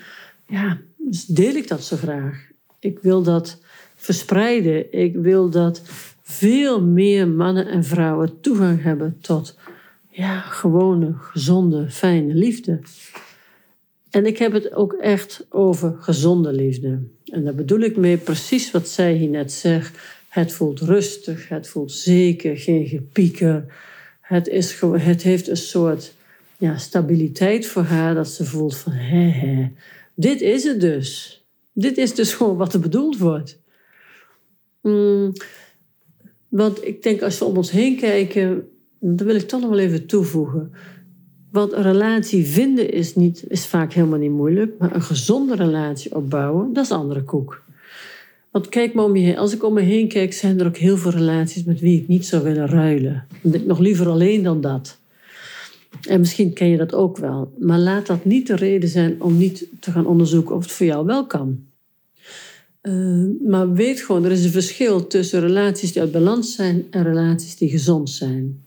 Ja, 0.48 0.78
dus 0.98 1.26
deel 1.26 1.56
ik 1.56 1.68
dat 1.68 1.84
zo 1.84 1.98
graag. 1.98 2.48
Ik 2.80 3.00
wil 3.00 3.24
dat 3.24 3.62
verspreiden. 3.96 4.94
Ik 4.94 5.16
wil 5.16 5.50
dat 5.50 5.82
veel 6.22 6.82
meer 6.82 7.28
mannen 7.28 7.68
en 7.68 7.84
vrouwen 7.84 8.42
toegang 8.42 8.84
hebben 8.84 9.18
tot 9.22 9.58
ja, 10.10 10.40
gewone, 10.40 11.14
gezonde, 11.14 11.90
fijne 11.90 12.34
liefde. 12.34 12.80
En 14.10 14.26
ik 14.26 14.38
heb 14.38 14.52
het 14.52 14.74
ook 14.74 14.94
echt 14.94 15.46
over 15.50 15.96
gezonde 16.00 16.54
liefde. 16.54 17.00
En 17.26 17.44
daar 17.44 17.56
bedoel 17.56 17.80
ik 17.80 17.98
mee 17.98 18.18
precies 18.18 18.72
wat 18.72 18.88
zij 18.88 19.14
hier 19.14 19.30
net 19.30 19.52
zegt. 19.52 19.98
Het 20.30 20.54
voelt 20.54 20.80
rustig, 20.80 21.50
het 21.50 21.68
voelt 21.68 21.92
zeker, 21.92 22.58
geen 22.58 22.88
gepieker. 22.88 23.66
Het, 24.28 24.48
is, 24.48 24.82
het 24.82 25.22
heeft 25.22 25.48
een 25.48 25.58
soort 25.58 26.14
ja, 26.58 26.78
stabiliteit 26.78 27.66
voor 27.66 27.84
haar, 27.84 28.16
dat 28.16 28.28
ze 28.28 28.46
voelt 28.46 28.78
van 28.78 28.92
hé, 28.92 29.72
dit 30.16 30.42
is 30.42 30.64
het 30.64 30.82
dus. 30.82 31.42
Dit 31.74 31.98
is 31.98 32.16
dus 32.16 32.34
gewoon 32.34 32.58
wat 32.58 32.74
er 32.74 32.80
bedoeld 32.80 33.18
wordt. 33.18 33.60
Mm, 34.82 35.32
want 36.48 36.86
ik 36.86 37.04
denk 37.04 37.22
als 37.22 37.40
we 37.40 37.46
om 37.46 37.58
ons 37.58 37.72
heen 37.72 37.98
kijken, 37.98 38.70
dat 39.00 39.28
wil 39.28 39.36
ik 39.36 39.48
toch 39.48 39.62
nog 39.62 39.70
wel 39.70 39.80
even 39.80 40.06
toevoegen. 40.06 40.72
Want 41.52 41.72
een 41.74 41.82
relatie 41.82 42.46
vinden 42.46 42.92
is, 42.92 43.16
niet, 43.16 43.44
is 43.48 43.66
vaak 43.66 43.94
helemaal 43.94 44.20
niet 44.20 44.32
moeilijk. 44.32 44.78
Maar 44.80 44.96
een 44.96 45.02
gezonde 45.02 45.56
relatie 45.56 46.16
opbouwen, 46.16 46.74
dat 46.74 46.84
is 46.84 46.92
andere 46.92 47.24
koek. 47.24 47.64
Want 48.52 48.70
kijk 48.70 48.94
maar 48.94 49.06
om 49.06 49.16
je 49.16 49.24
heen. 49.24 49.38
Als 49.38 49.54
ik 49.54 49.64
om 49.64 49.74
me 49.74 49.82
heen 49.82 50.08
kijk, 50.08 50.34
zijn 50.34 50.60
er 50.60 50.68
ook 50.68 50.78
heel 50.78 50.98
veel 50.98 51.12
relaties 51.12 51.64
met 51.64 51.80
wie 51.80 52.02
ik 52.02 52.08
niet 52.08 52.26
zou 52.26 52.44
willen 52.44 52.68
ruilen. 52.68 53.28
Nog 53.42 53.80
liever 53.80 54.08
alleen 54.08 54.44
dan 54.44 54.62
dat. 54.62 54.98
En 56.08 56.20
misschien 56.20 56.54
ken 56.54 56.68
je 56.68 56.78
dat 56.78 56.94
ook 56.94 57.18
wel. 57.18 57.54
Maar 57.58 57.80
laat 57.80 58.08
dat 58.08 58.26
niet 58.26 58.48
de 58.48 58.56
reden 58.56 58.90
zijn 58.90 59.22
om 59.22 59.38
niet 59.38 59.68
te 59.80 59.92
gaan 59.92 60.06
onderzoeken 60.06 60.56
of 60.56 60.64
het 60.64 60.72
voor 60.72 60.86
jou 60.86 61.06
wel 61.06 61.26
kan. 61.26 61.66
Uh, 62.82 63.26
maar 63.48 63.74
weet 63.74 64.02
gewoon, 64.02 64.26
er 64.26 64.32
is 64.32 64.44
een 64.44 64.52
verschil 64.52 65.08
tussen 65.08 65.42
relaties 65.42 65.94
die 65.94 66.02
uit 66.02 66.12
balans 66.12 66.56
zijn 66.56 66.86
en 66.90 67.04
relaties 67.04 67.58
die 67.58 67.70
gezond 67.70 68.10
zijn. 68.10 68.64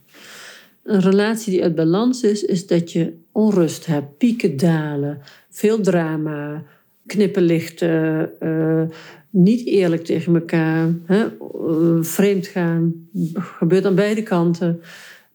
Een 0.83 1.01
relatie 1.01 1.53
die 1.53 1.63
uit 1.63 1.75
balans 1.75 2.23
is, 2.23 2.45
is 2.45 2.67
dat 2.67 2.93
je 2.93 3.13
onrust 3.33 3.87
hebt, 3.87 4.19
pieken, 4.19 4.57
dalen, 4.57 5.19
veel 5.51 5.81
drama, 5.81 6.65
knipperlichten, 7.07 8.31
uh, 8.43 8.83
niet 9.31 9.67
eerlijk 9.67 10.05
tegen 10.05 10.35
elkaar, 10.35 10.95
hè, 11.05 11.25
uh, 11.69 12.03
vreemd 12.03 12.47
gaan, 12.47 13.09
gebeurt 13.35 13.85
aan 13.85 13.95
beide 13.95 14.23
kanten. 14.23 14.81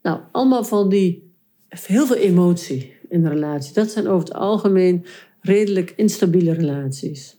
Nou, 0.02 0.20
allemaal 0.32 0.64
van 0.64 0.90
die, 0.90 1.32
heel 1.70 2.06
veel 2.06 2.16
emotie 2.16 2.94
in 3.10 3.22
de 3.22 3.30
relatie. 3.30 3.74
Dat 3.74 3.92
zijn 3.92 4.08
over 4.08 4.28
het 4.28 4.38
algemeen 4.38 5.06
redelijk 5.42 5.94
instabiele 5.96 6.54
relaties. 6.54 7.38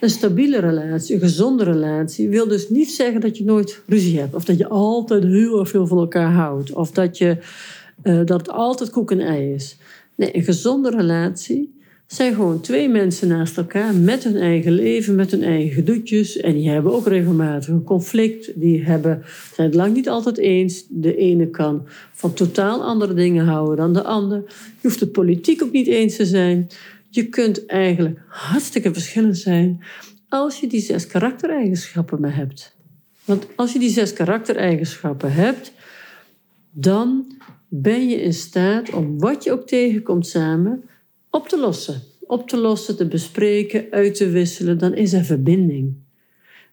Een 0.00 0.10
stabiele 0.10 0.58
relatie, 0.58 1.14
een 1.14 1.20
gezonde 1.20 1.64
relatie, 1.64 2.28
wil 2.28 2.48
dus 2.48 2.68
niet 2.68 2.90
zeggen 2.90 3.20
dat 3.20 3.38
je 3.38 3.44
nooit 3.44 3.82
ruzie 3.86 4.18
hebt. 4.18 4.34
Of 4.34 4.44
dat 4.44 4.58
je 4.58 4.68
altijd 4.68 5.24
heel 5.24 5.58
erg 5.58 5.68
veel 5.68 5.86
van 5.86 5.98
elkaar 5.98 6.32
houdt. 6.32 6.72
Of 6.72 6.90
dat, 6.90 7.18
je, 7.18 7.36
uh, 8.02 8.20
dat 8.24 8.40
het 8.40 8.50
altijd 8.50 8.90
koek 8.90 9.10
en 9.10 9.20
ei 9.20 9.52
is. 9.52 9.76
Nee, 10.14 10.36
een 10.36 10.42
gezonde 10.42 10.90
relatie 10.90 11.79
zijn 12.10 12.34
gewoon 12.34 12.60
twee 12.60 12.88
mensen 12.88 13.28
naast 13.28 13.56
elkaar 13.56 13.94
met 13.94 14.24
hun 14.24 14.36
eigen 14.36 14.72
leven, 14.72 15.14
met 15.14 15.30
hun 15.30 15.42
eigen 15.42 15.70
gedoetjes. 15.70 16.36
En 16.36 16.54
die 16.54 16.68
hebben 16.68 16.92
ook 16.92 17.06
regelmatig 17.06 17.68
een 17.68 17.84
conflict. 17.84 18.60
Die 18.60 18.84
hebben, 18.84 19.22
zijn 19.54 19.66
het 19.66 19.76
lang 19.76 19.94
niet 19.94 20.08
altijd 20.08 20.38
eens. 20.38 20.84
De 20.88 21.16
ene 21.16 21.50
kan 21.50 21.86
van 22.12 22.32
totaal 22.32 22.84
andere 22.84 23.14
dingen 23.14 23.44
houden 23.44 23.76
dan 23.76 23.92
de 23.92 24.02
ander. 24.02 24.42
Je 24.80 24.88
hoeft 24.88 25.00
het 25.00 25.12
politiek 25.12 25.62
ook 25.62 25.72
niet 25.72 25.86
eens 25.86 26.16
te 26.16 26.26
zijn. 26.26 26.68
Je 27.08 27.28
kunt 27.28 27.66
eigenlijk 27.66 28.20
hartstikke 28.28 28.92
verschillend 28.92 29.38
zijn 29.38 29.84
als 30.28 30.60
je 30.60 30.66
die 30.66 30.80
zes 30.80 31.06
karaktereigenschappen 31.06 32.20
maar 32.20 32.36
hebt. 32.36 32.76
Want 33.24 33.46
als 33.56 33.72
je 33.72 33.78
die 33.78 33.90
zes 33.90 34.12
karaktereigenschappen 34.12 35.32
hebt, 35.32 35.72
dan 36.70 37.36
ben 37.68 38.08
je 38.08 38.22
in 38.22 38.34
staat 38.34 38.92
om 38.92 39.18
wat 39.18 39.44
je 39.44 39.52
ook 39.52 39.66
tegenkomt 39.66 40.26
samen 40.26 40.82
op 41.30 41.48
te 41.48 41.58
lossen. 41.58 42.02
Op 42.20 42.48
te 42.48 42.56
lossen, 42.56 42.96
te 42.96 43.06
bespreken, 43.06 43.86
uit 43.90 44.14
te 44.14 44.30
wisselen, 44.30 44.78
dan 44.78 44.94
is 44.94 45.12
er 45.12 45.24
verbinding. 45.24 45.94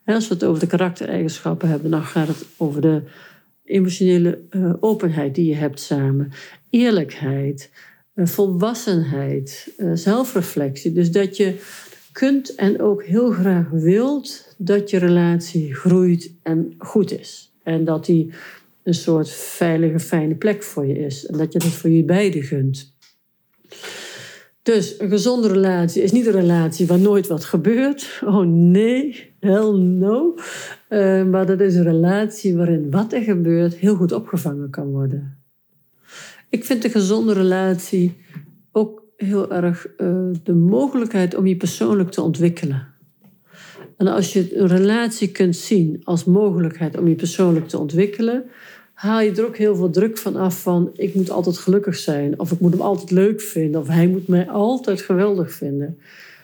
als 0.05 0.27
we 0.27 0.33
het 0.33 0.43
over 0.43 0.59
de 0.59 0.67
karaktereigenschappen 0.67 1.69
hebben, 1.69 1.91
dan 1.91 2.03
gaat 2.03 2.27
het 2.27 2.45
over 2.57 2.81
de 2.81 3.01
emotionele 3.63 4.39
uh, 4.51 4.73
openheid 4.79 5.35
die 5.35 5.45
je 5.45 5.55
hebt 5.55 5.79
samen. 5.79 6.31
Eerlijkheid, 6.69 7.71
uh, 8.15 8.25
volwassenheid, 8.25 9.73
uh, 9.77 9.91
zelfreflectie. 9.93 10.93
Dus 10.93 11.11
dat 11.11 11.37
je 11.37 11.55
kunt 12.11 12.55
en 12.55 12.81
ook 12.81 13.03
heel 13.03 13.31
graag 13.31 13.69
wilt 13.69 14.55
dat 14.57 14.89
je 14.89 14.97
relatie 14.97 15.75
groeit 15.75 16.31
en 16.43 16.73
goed 16.77 17.19
is. 17.19 17.51
En 17.63 17.85
dat 17.85 18.05
die 18.05 18.33
een 18.83 18.93
soort 18.93 19.29
veilige, 19.29 19.99
fijne 19.99 20.35
plek 20.35 20.63
voor 20.63 20.85
je 20.85 20.99
is. 20.99 21.25
En 21.25 21.37
dat 21.37 21.53
je 21.53 21.59
dat 21.59 21.67
voor 21.67 21.89
je 21.89 22.03
beiden 22.03 22.43
gunt. 22.43 22.95
Dus 24.67 24.99
een 24.99 25.09
gezonde 25.09 25.47
relatie 25.47 26.01
is 26.01 26.11
niet 26.11 26.25
een 26.25 26.31
relatie 26.31 26.87
waar 26.87 26.99
nooit 26.99 27.27
wat 27.27 27.45
gebeurt. 27.45 28.21
Oh 28.25 28.45
nee, 28.47 29.33
hell 29.39 29.71
no. 29.71 30.35
Uh, 30.89 31.25
maar 31.25 31.45
dat 31.45 31.59
is 31.59 31.75
een 31.75 31.83
relatie 31.83 32.55
waarin 32.55 32.91
wat 32.91 33.13
er 33.13 33.21
gebeurt 33.21 33.75
heel 33.75 33.95
goed 33.95 34.11
opgevangen 34.11 34.69
kan 34.69 34.91
worden. 34.91 35.37
Ik 36.49 36.65
vind 36.65 36.83
een 36.83 36.91
gezonde 36.91 37.33
relatie 37.33 38.17
ook 38.71 39.03
heel 39.17 39.51
erg 39.51 39.87
uh, 39.97 40.27
de 40.43 40.53
mogelijkheid 40.53 41.35
om 41.35 41.47
je 41.47 41.57
persoonlijk 41.57 42.09
te 42.09 42.21
ontwikkelen. 42.21 42.87
En 43.97 44.07
als 44.07 44.33
je 44.33 44.57
een 44.57 44.67
relatie 44.67 45.31
kunt 45.31 45.55
zien 45.55 46.01
als 46.03 46.25
mogelijkheid 46.25 46.97
om 46.97 47.07
je 47.07 47.15
persoonlijk 47.15 47.67
te 47.67 47.79
ontwikkelen, 47.79 48.43
haal 48.97 49.21
je 49.21 49.31
er 49.31 49.45
ook 49.45 49.57
heel 49.57 49.75
veel 49.75 49.89
druk 49.89 50.17
van 50.17 50.35
af 50.35 50.61
van 50.61 50.89
ik 50.95 51.15
moet 51.15 51.29
altijd 51.29 51.57
gelukkig 51.57 51.95
zijn 51.95 52.39
of 52.39 52.51
ik 52.51 52.59
moet 52.59 52.71
hem 52.71 52.81
altijd 52.81 53.11
leuk 53.11 53.41
vinden 53.41 53.81
of 53.81 53.87
hij 53.87 54.07
moet 54.07 54.27
mij 54.27 54.47
altijd 54.47 55.01
geweldig 55.01 55.51
vinden. 55.51 55.99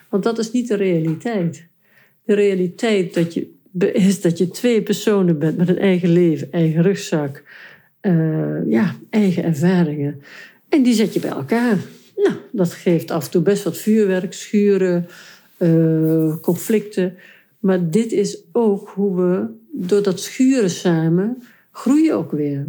Want 0.10 0.24
dat 0.24 0.40
is 0.40 0.52
niet 0.52 0.68
de 0.68 0.76
realiteit. 0.76 1.66
De 2.24 2.34
realiteit 2.34 3.14
dat 3.14 3.34
je, 3.34 3.48
is 3.94 4.22
dat 4.22 4.38
je 4.38 4.48
twee 4.48 4.82
personen 4.82 5.40
bent 5.40 5.58
met 5.58 5.70
een 5.70 5.78
eigen 5.78 6.10
leven, 6.10 6.52
eigen 6.52 6.82
rugzak, 6.82 7.44
uh, 8.02 8.70
ja, 8.72 8.96
eigen 9.10 9.44
ervaringen. 9.44 10.22
En 10.70 10.84
die 10.84 10.94
zet 10.94 11.14
je 11.14 11.20
bij 11.20 11.30
elkaar. 11.30 11.78
Nou, 12.16 12.36
dat 12.52 12.74
geeft 12.74 13.12
af 13.12 13.26
en 13.26 13.32
toe 13.32 13.42
best 13.42 13.64
wat 13.64 13.78
vuurwerk, 13.78 14.34
schuren, 14.34 15.08
uh, 15.58 16.38
conflicten. 16.42 17.16
Maar 17.60 17.90
dit 17.90 18.12
is 18.12 18.38
ook 18.52 18.90
hoe 18.90 19.16
we 19.16 19.46
door 19.72 20.04
dat 20.04 20.20
schuren 20.20 20.70
samen 20.70 21.44
groeien 21.74 22.16
ook 22.16 22.32
weer. 22.32 22.68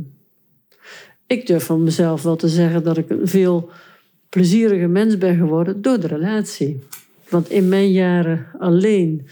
Ik 1.27 1.47
durf 1.47 1.65
van 1.65 1.83
mezelf 1.83 2.23
wel 2.23 2.37
te 2.37 2.49
zeggen 2.49 2.83
dat 2.83 2.97
ik 2.97 3.11
een 3.11 3.29
veel 3.29 3.71
plezieriger 4.29 4.91
mens 4.91 5.19
ben 5.19 5.37
geworden 5.37 5.83
door 5.83 6.01
de 6.01 6.07
relatie. 6.07 6.81
Want 7.29 7.51
in 7.51 7.69
mijn 7.69 7.93
jaren 7.93 8.47
alleen, 8.59 9.27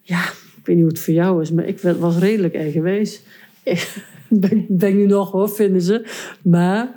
ja, 0.00 0.24
ik 0.56 0.66
weet 0.66 0.76
niet 0.76 0.84
hoe 0.84 0.94
het 0.94 0.98
voor 0.98 1.14
jou 1.14 1.42
is, 1.42 1.50
maar 1.50 1.66
ik 1.66 1.80
was 1.80 2.18
redelijk 2.18 2.54
eigenwijs. 2.54 3.22
Ik 3.62 4.02
ben, 4.28 4.66
ben 4.68 4.96
nu 4.96 5.06
nog 5.06 5.30
hoor, 5.30 5.50
vinden 5.50 5.82
ze. 5.82 6.06
Maar 6.42 6.94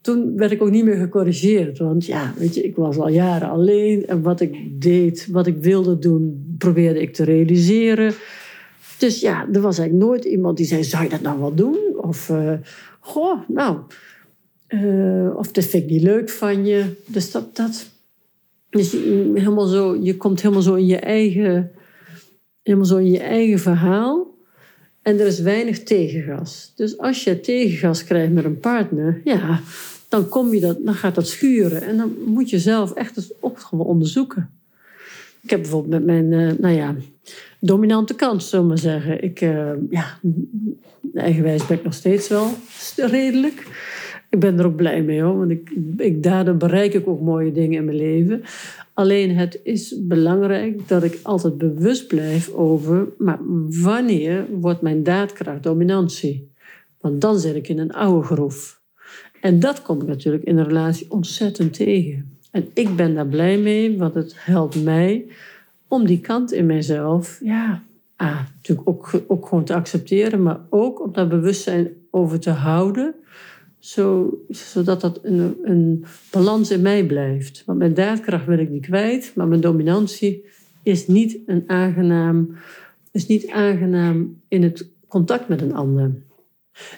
toen 0.00 0.36
werd 0.36 0.50
ik 0.50 0.62
ook 0.62 0.70
niet 0.70 0.84
meer 0.84 0.96
gecorrigeerd. 0.96 1.78
Want 1.78 2.06
ja, 2.06 2.34
weet 2.38 2.54
je, 2.54 2.62
ik 2.62 2.76
was 2.76 2.98
al 2.98 3.08
jaren 3.08 3.48
alleen. 3.48 4.06
En 4.06 4.22
wat 4.22 4.40
ik 4.40 4.82
deed, 4.82 5.28
wat 5.30 5.46
ik 5.46 5.56
wilde 5.60 5.98
doen, 5.98 6.54
probeerde 6.58 7.00
ik 7.00 7.14
te 7.14 7.24
realiseren. 7.24 8.14
Dus 9.02 9.20
ja, 9.20 9.48
er 9.52 9.60
was 9.60 9.78
eigenlijk 9.78 10.08
nooit 10.08 10.24
iemand 10.24 10.56
die 10.56 10.66
zei: 10.66 10.84
Zou 10.84 11.02
je 11.02 11.08
dat 11.08 11.20
nou 11.20 11.40
wel 11.40 11.54
doen? 11.54 11.78
Of, 11.96 12.28
uh, 12.28 12.52
goh, 13.00 13.48
nou. 13.48 13.78
Uh, 14.68 15.36
of 15.36 15.52
dat 15.52 15.64
vind 15.64 15.82
ik 15.82 15.90
niet 15.90 16.02
leuk 16.02 16.30
van 16.30 16.64
je. 16.64 16.84
Dus 17.06 17.30
dat. 17.30 17.56
dat 17.56 17.90
dus 18.70 18.90
je, 18.90 19.30
helemaal 19.34 19.66
zo, 19.66 19.96
je 20.02 20.16
komt 20.16 20.42
helemaal 20.42 20.62
zo 20.62 20.74
in 20.74 20.86
je 20.86 20.96
eigen. 20.96 21.70
Helemaal 22.62 22.86
zo 22.86 22.96
in 22.96 23.10
je 23.10 23.20
eigen 23.20 23.58
verhaal. 23.58 24.34
En 25.02 25.20
er 25.20 25.26
is 25.26 25.40
weinig 25.40 25.82
tegengas. 25.82 26.72
Dus 26.76 26.98
als 26.98 27.24
je 27.24 27.40
tegengas 27.40 28.04
krijgt 28.04 28.32
met 28.32 28.44
een 28.44 28.60
partner, 28.60 29.20
ja, 29.24 29.60
dan, 30.08 30.28
kom 30.28 30.54
je 30.54 30.60
dat, 30.60 30.84
dan 30.84 30.94
gaat 30.94 31.14
dat 31.14 31.28
schuren. 31.28 31.82
En 31.82 31.96
dan 31.96 32.14
moet 32.26 32.50
je 32.50 32.58
zelf 32.58 32.92
echt 32.92 33.16
eens 33.16 33.32
op 33.40 33.58
onderzoeken. 33.70 34.50
Ik 35.42 35.50
heb 35.50 35.60
bijvoorbeeld 35.60 35.92
met 35.92 36.04
mijn, 36.04 36.32
uh, 36.32 36.58
nou 36.58 36.74
ja, 36.74 36.94
dominante 37.60 38.14
kant, 38.14 38.42
zullen 38.42 38.64
we 38.64 38.70
maar 38.70 38.78
zeggen. 38.78 39.22
Ik, 39.22 39.40
uh, 39.40 39.70
ja, 39.90 40.18
eigenwijs 41.14 41.66
ben 41.66 41.76
ik 41.76 41.84
nog 41.84 41.94
steeds 41.94 42.28
wel 42.28 42.50
redelijk. 42.96 43.66
Ik 44.30 44.40
ben 44.40 44.58
er 44.58 44.66
ook 44.66 44.76
blij 44.76 45.02
mee 45.02 45.22
hoor, 45.22 45.38
want 45.38 45.50
ik, 45.50 45.72
ik, 45.96 46.22
daardoor 46.22 46.56
bereik 46.56 46.94
ik 46.94 47.08
ook 47.08 47.20
mooie 47.20 47.52
dingen 47.52 47.78
in 47.78 47.84
mijn 47.84 47.96
leven. 47.96 48.42
Alleen 48.94 49.36
het 49.36 49.60
is 49.62 50.06
belangrijk 50.06 50.88
dat 50.88 51.02
ik 51.02 51.18
altijd 51.22 51.58
bewust 51.58 52.06
blijf 52.06 52.52
over, 52.52 53.08
maar 53.18 53.38
wanneer 53.82 54.46
wordt 54.50 54.80
mijn 54.80 55.02
daadkracht 55.02 55.62
dominantie? 55.62 56.50
Want 57.00 57.20
dan 57.20 57.38
zit 57.38 57.54
ik 57.54 57.68
in 57.68 57.78
een 57.78 57.92
oude 57.92 58.26
groef. 58.26 58.80
En 59.40 59.60
dat 59.60 59.82
kom 59.82 60.00
ik 60.00 60.06
natuurlijk 60.06 60.44
in 60.44 60.58
een 60.58 60.64
relatie 60.64 61.10
ontzettend 61.10 61.74
tegen. 61.74 62.31
En 62.52 62.70
ik 62.74 62.96
ben 62.96 63.14
daar 63.14 63.26
blij 63.26 63.58
mee, 63.58 63.98
want 63.98 64.14
het 64.14 64.34
helpt 64.36 64.82
mij 64.82 65.26
om 65.88 66.06
die 66.06 66.20
kant 66.20 66.52
in 66.52 66.66
mijzelf, 66.66 67.40
ja, 67.42 67.82
ah, 68.16 68.40
natuurlijk 68.56 68.88
ook, 68.88 69.22
ook 69.26 69.46
gewoon 69.48 69.64
te 69.64 69.74
accepteren, 69.74 70.42
maar 70.42 70.60
ook 70.70 71.00
om 71.00 71.12
daar 71.12 71.28
bewustzijn 71.28 71.88
over 72.10 72.40
te 72.40 72.50
houden, 72.50 73.14
zo, 73.78 74.38
zodat 74.48 75.00
dat 75.00 75.20
een, 75.22 75.56
een 75.62 76.04
balans 76.30 76.70
in 76.70 76.82
mij 76.82 77.04
blijft. 77.06 77.62
Want 77.66 77.78
mijn 77.78 77.94
daadkracht 77.94 78.46
wil 78.46 78.58
ik 78.58 78.70
niet 78.70 78.86
kwijt, 78.86 79.32
maar 79.34 79.46
mijn 79.46 79.60
dominantie 79.60 80.44
is 80.82 81.06
niet, 81.06 81.38
een 81.46 81.64
aangenaam, 81.66 82.54
is 83.10 83.26
niet 83.26 83.50
aangenaam 83.50 84.40
in 84.48 84.62
het 84.62 84.88
contact 85.08 85.48
met 85.48 85.60
een 85.60 85.74
ander. 85.74 86.10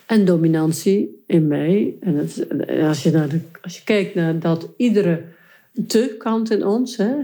En 0.07 0.25
dominantie 0.25 1.23
in 1.27 1.47
mij, 1.47 1.95
en 2.01 2.15
het, 2.15 2.47
als, 2.83 3.03
je 3.03 3.11
naar 3.11 3.29
de, 3.29 3.41
als 3.63 3.79
je 3.79 3.85
kijkt 3.85 4.15
naar 4.15 4.39
dat 4.39 4.69
iedere 4.77 5.23
te 5.87 6.15
kant 6.19 6.51
in 6.51 6.67
ons, 6.67 6.97
hè, 6.97 7.15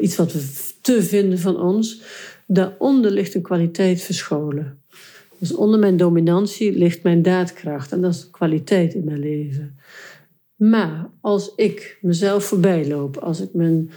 iets 0.00 0.16
wat 0.16 0.32
we 0.32 0.72
te 0.80 1.02
vinden 1.02 1.38
van 1.38 1.60
ons, 1.60 2.02
daaronder 2.46 3.10
ligt 3.10 3.34
een 3.34 3.42
kwaliteit 3.42 4.02
verscholen. 4.02 4.82
Dus 5.38 5.54
onder 5.54 5.78
mijn 5.78 5.96
dominantie 5.96 6.72
ligt 6.72 7.02
mijn 7.02 7.22
daadkracht 7.22 7.92
en 7.92 8.00
dat 8.00 8.14
is 8.14 8.30
kwaliteit 8.30 8.94
in 8.94 9.04
mijn 9.04 9.18
leven. 9.18 9.78
Maar 10.56 11.10
als 11.20 11.52
ik 11.56 11.98
mezelf 12.00 12.44
voorbij 12.44 12.88
loop, 12.88 13.16
als 13.16 13.40
ik 13.40 13.52
mijn 13.52 13.90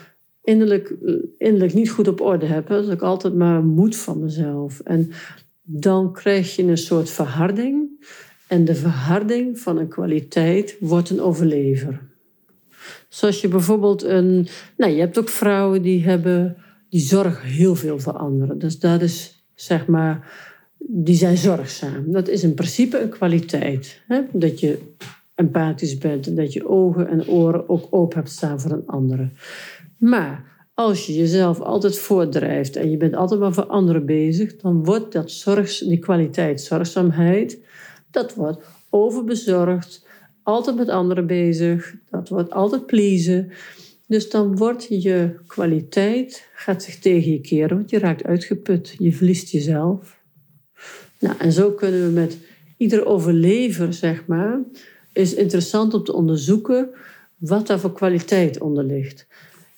innerlijk, 0.44 0.94
innerlijk 1.38 1.74
niet 1.74 1.90
goed 1.90 2.08
op 2.08 2.22
orde 2.22 2.46
heb, 2.46 2.72
als 2.72 2.88
ik 2.88 3.02
altijd 3.02 3.34
maar 3.34 3.64
moed 3.64 3.96
van 3.96 4.20
mezelf, 4.20 4.80
en 4.80 5.12
dan 5.62 6.14
krijg 6.14 6.56
je 6.56 6.64
een 6.64 6.78
soort 6.78 7.10
verharding. 7.10 7.90
En 8.48 8.66
de 8.66 8.76
verharding 8.76 9.60
van 9.60 9.78
een 9.78 9.88
kwaliteit 9.88 10.78
wordt 10.80 11.10
een 11.10 11.22
overlever. 11.22 12.11
Zoals 13.12 13.42
je 13.42 13.48
bijvoorbeeld 13.48 14.04
een. 14.04 14.48
Nou, 14.78 14.92
je 14.92 15.00
hebt 15.00 15.20
ook 15.20 15.30
vrouwen 15.30 15.82
die 15.82 16.04
hebben. 16.04 16.58
die 16.90 17.02
zorgen 17.02 17.48
heel 17.48 17.76
veel 17.76 18.00
voor 18.00 18.18
anderen. 18.18 18.60
Dus 18.60 18.80
dat 18.80 19.02
is 19.02 19.46
zeg 19.56 19.86
maar. 19.88 20.32
die 20.78 21.16
zijn 21.16 21.38
zorgzaam. 21.38 22.12
Dat 22.12 22.28
is 22.28 22.44
in 22.44 22.54
principe 22.54 23.00
een 23.00 23.10
kwaliteit. 23.10 24.02
Hè? 24.08 24.22
Dat 24.32 24.60
je 24.60 24.80
empathisch 25.36 25.98
bent 25.98 26.28
en 26.28 26.36
dat 26.36 26.54
je 26.54 26.68
ogen 26.68 27.08
en 27.08 27.28
oren 27.28 27.70
ook 27.70 27.88
open 27.90 28.18
hebt 28.18 28.30
staan 28.30 28.60
voor 28.60 28.72
een 28.72 28.88
andere. 28.88 29.30
Maar 29.98 30.68
als 30.74 31.06
je 31.06 31.14
jezelf 31.14 31.60
altijd 31.60 31.98
voordrijft 32.00 32.76
en 32.76 32.92
je 32.92 32.98
bent 32.98 33.16
altijd 33.16 33.40
maar 33.40 33.54
voor 33.54 33.66
anderen 33.66 34.06
bezig, 34.06 34.56
dan 34.56 34.84
wordt 34.84 35.12
dat 35.12 35.32
zorgs, 35.32 35.80
die 35.80 36.00
kwaliteit 36.00 36.62
zorgzaamheid, 36.62 37.60
dat 38.12 38.34
wordt 38.34 38.66
overbezorgd, 38.90 40.06
altijd 40.44 40.76
met 40.76 40.90
anderen 40.90 41.28
bezig, 41.28 41.96
dat 42.10 42.30
wordt 42.30 42.52
altijd 42.52 42.86
pleasen. 42.86 43.52
Dus 44.08 44.30
dan 44.30 44.58
wordt 44.58 44.88
je 44.90 45.36
kwaliteit, 45.48 46.50
gaat 46.54 46.84
zich 46.84 47.00
tegen 47.00 47.32
je 47.32 47.42
keren, 47.42 47.78
want 47.78 47.90
je 47.90 48.00
raakt 48.00 48.24
uitgeput, 48.24 48.96
je 48.98 49.14
verliest 49.14 49.50
jezelf. 49.50 50.20
Nou, 51.20 51.36
en 51.38 51.52
zo 51.52 51.72
kunnen 51.72 52.06
we 52.06 52.12
met 52.12 52.38
ieder 52.78 53.06
overlever, 53.06 53.94
zeg 53.94 54.26
maar, 54.26 54.60
is 55.14 55.34
interessant 55.34 55.94
om 55.94 56.04
te 56.04 56.14
onderzoeken 56.14 56.90
wat 57.38 57.68
daar 57.68 57.80
voor 57.80 57.94
kwaliteit 57.94 58.62
onder 58.62 58.84
ligt. 58.84 59.28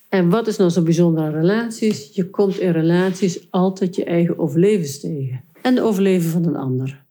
En 0.10 0.30
wat 0.30 0.48
is 0.48 0.58
nou 0.58 0.70
zo 0.70 0.82
bijzonder 0.82 1.24
aan 1.24 1.34
relaties? 1.34 2.10
Je 2.14 2.30
komt 2.30 2.60
in 2.60 2.72
relaties 2.72 3.48
altijd 3.50 3.96
je 3.96 4.04
eigen 4.04 4.40
overlevens 4.40 5.00
tegen. 5.00 5.44
En 5.62 5.76
de 5.76 5.82
overleven 5.82 6.30
van 6.30 6.46
een 6.46 6.56
ander. 6.56 7.03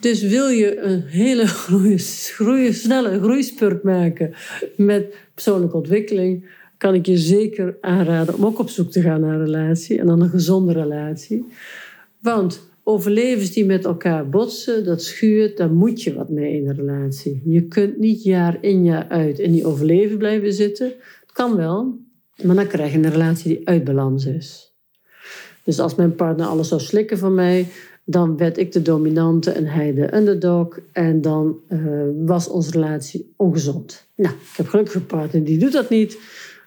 Dus 0.00 0.22
wil 0.22 0.48
je 0.48 0.80
een 0.80 1.02
hele 1.02 1.46
groeie, 1.62 2.72
snelle 2.72 3.20
groeispurt 3.20 3.82
maken 3.82 4.34
met 4.76 5.14
persoonlijke 5.34 5.76
ontwikkeling, 5.76 6.48
kan 6.76 6.94
ik 6.94 7.06
je 7.06 7.16
zeker 7.16 7.76
aanraden 7.80 8.34
om 8.34 8.46
ook 8.46 8.58
op 8.58 8.68
zoek 8.68 8.90
te 8.90 9.00
gaan 9.00 9.20
naar 9.20 9.34
een 9.34 9.44
relatie 9.44 9.98
en 9.98 10.06
dan 10.06 10.20
een 10.20 10.28
gezonde 10.28 10.72
relatie. 10.72 11.46
Want 12.20 12.70
overlevens 12.82 13.52
die 13.52 13.64
met 13.64 13.84
elkaar 13.84 14.28
botsen, 14.28 14.84
dat 14.84 15.02
schuurt, 15.02 15.56
daar 15.56 15.72
moet 15.72 16.02
je 16.02 16.14
wat 16.14 16.28
mee 16.28 16.54
in 16.54 16.68
een 16.68 16.76
relatie. 16.76 17.42
Je 17.44 17.62
kunt 17.62 17.98
niet 17.98 18.22
jaar 18.22 18.58
in 18.60 18.84
jaar 18.84 19.08
uit 19.08 19.38
in 19.38 19.52
die 19.52 19.66
overleven 19.66 20.18
blijven 20.18 20.52
zitten. 20.52 20.92
Kan 21.32 21.56
wel, 21.56 21.98
maar 22.42 22.56
dan 22.56 22.66
krijg 22.66 22.92
je 22.92 22.98
een 22.98 23.10
relatie 23.10 23.56
die 23.56 23.68
uit 23.68 23.84
balans 23.84 24.26
is. 24.26 24.72
Dus 25.62 25.78
als 25.78 25.94
mijn 25.94 26.14
partner 26.14 26.46
alles 26.46 26.68
zou 26.68 26.80
slikken 26.80 27.18
van 27.18 27.34
mij, 27.34 27.66
dan 28.10 28.36
werd 28.36 28.58
ik 28.58 28.72
de 28.72 28.82
dominante 28.82 29.50
en 29.50 29.66
hij 29.66 29.94
de 29.94 30.16
underdog. 30.16 30.78
En 30.92 31.20
dan 31.20 31.58
uh, 31.68 31.78
was 32.26 32.48
onze 32.48 32.70
relatie 32.70 33.32
ongezond. 33.36 34.06
Nou, 34.14 34.34
ik 34.34 34.56
heb 34.56 34.68
gelukkig 34.68 34.94
een 34.94 35.06
partner 35.06 35.44
die 35.44 35.58
doet 35.58 35.72
dat 35.72 35.90
niet. 35.90 36.18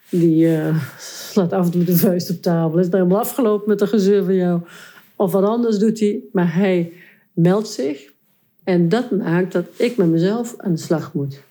Die 0.10 0.46
uh, 0.46 0.84
slaat 1.00 1.54
af 1.54 1.66
en 1.66 1.72
toe 1.72 1.80
met 1.80 1.90
de 1.90 1.98
vuist 1.98 2.30
op 2.30 2.42
tafel. 2.42 2.80
Is 2.80 2.86
het 2.86 2.94
helemaal 2.94 3.20
afgelopen 3.20 3.70
met 3.70 3.80
de 3.80 3.88
gezeur 3.88 4.24
van 4.24 4.36
jou. 4.36 4.62
Of 5.16 5.32
wat 5.32 5.44
anders 5.44 5.78
doet 5.78 6.00
hij. 6.00 6.20
Maar 6.32 6.56
hij 6.56 6.92
meldt 7.34 7.68
zich. 7.68 8.12
En 8.64 8.90
dat 8.90 9.12
maakt 9.12 9.52
dat 9.52 9.66
ik 9.76 9.98
met 9.98 10.08
mezelf 10.08 10.56
aan 10.58 10.72
de 10.72 10.80
slag 10.80 11.14
moet. 11.14 11.42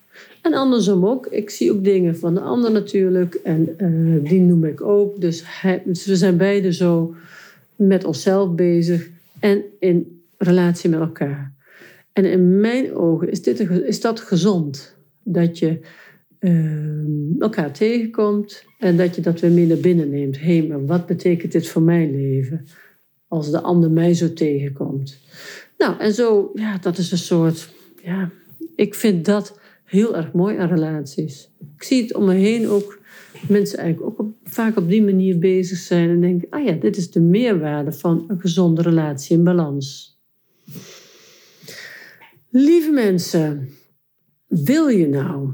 En 0.42 0.54
andersom 0.54 1.06
ook. 1.06 1.26
Ik 1.26 1.50
zie 1.50 1.72
ook 1.72 1.84
dingen 1.84 2.18
van 2.18 2.34
de 2.34 2.40
ander 2.40 2.72
natuurlijk. 2.72 3.34
En 3.34 3.74
uh, 3.78 4.30
die 4.30 4.40
noem 4.40 4.64
ik 4.64 4.80
ook. 4.80 5.20
Dus, 5.20 5.44
dus 5.84 6.06
we 6.06 6.16
zijn 6.16 6.36
beide 6.36 6.72
zo 6.72 7.14
met 7.76 8.04
onszelf 8.04 8.54
bezig. 8.54 9.08
En 9.40 9.64
in 9.78 10.22
relatie 10.38 10.90
met 10.90 11.00
elkaar. 11.00 11.54
En 12.12 12.24
in 12.24 12.60
mijn 12.60 12.94
ogen 12.94 13.30
is, 13.30 13.42
dit 13.42 13.60
is 13.70 14.00
dat 14.00 14.20
gezond. 14.20 14.96
Dat 15.22 15.58
je 15.58 15.80
uh, 16.40 17.40
elkaar 17.42 17.72
tegenkomt. 17.72 18.64
En 18.78 18.96
dat 18.96 19.14
je 19.14 19.20
dat 19.20 19.40
weer 19.40 19.50
meer 19.50 19.66
naar 19.66 19.76
binnen 19.76 20.10
neemt. 20.10 20.40
Hé, 20.40 20.58
hey, 20.58 20.66
maar 20.66 20.86
wat 20.86 21.06
betekent 21.06 21.52
dit 21.52 21.68
voor 21.68 21.82
mijn 21.82 22.10
leven? 22.10 22.66
Als 23.28 23.50
de 23.50 23.60
ander 23.60 23.90
mij 23.90 24.14
zo 24.14 24.32
tegenkomt. 24.32 25.18
Nou, 25.78 25.98
en 25.98 26.12
zo, 26.12 26.50
ja, 26.54 26.78
dat 26.78 26.98
is 26.98 27.12
een 27.12 27.18
soort. 27.18 27.74
Ja, 28.02 28.30
ik 28.74 28.94
vind 28.94 29.24
dat 29.24 29.58
heel 29.84 30.16
erg 30.16 30.32
mooi 30.32 30.56
aan 30.56 30.68
relaties. 30.68 31.50
Ik 31.76 31.82
zie 31.82 32.02
het 32.02 32.14
om 32.14 32.24
me 32.24 32.34
heen 32.34 32.68
ook 32.68 32.99
mensen 33.48 33.78
eigenlijk 33.78 34.20
ook 34.20 34.32
vaak 34.44 34.76
op 34.76 34.88
die 34.88 35.02
manier 35.02 35.38
bezig 35.38 35.78
zijn 35.78 36.08
en 36.08 36.20
denken: 36.20 36.50
ah 36.50 36.64
ja, 36.64 36.72
dit 36.72 36.96
is 36.96 37.10
de 37.10 37.20
meerwaarde 37.20 37.92
van 37.92 38.24
een 38.28 38.40
gezonde 38.40 38.82
relatie 38.82 39.36
in 39.36 39.44
balans. 39.44 40.18
Lieve 42.50 42.90
mensen, 42.90 43.68
wil 44.46 44.88
je 44.88 45.08
nou? 45.08 45.48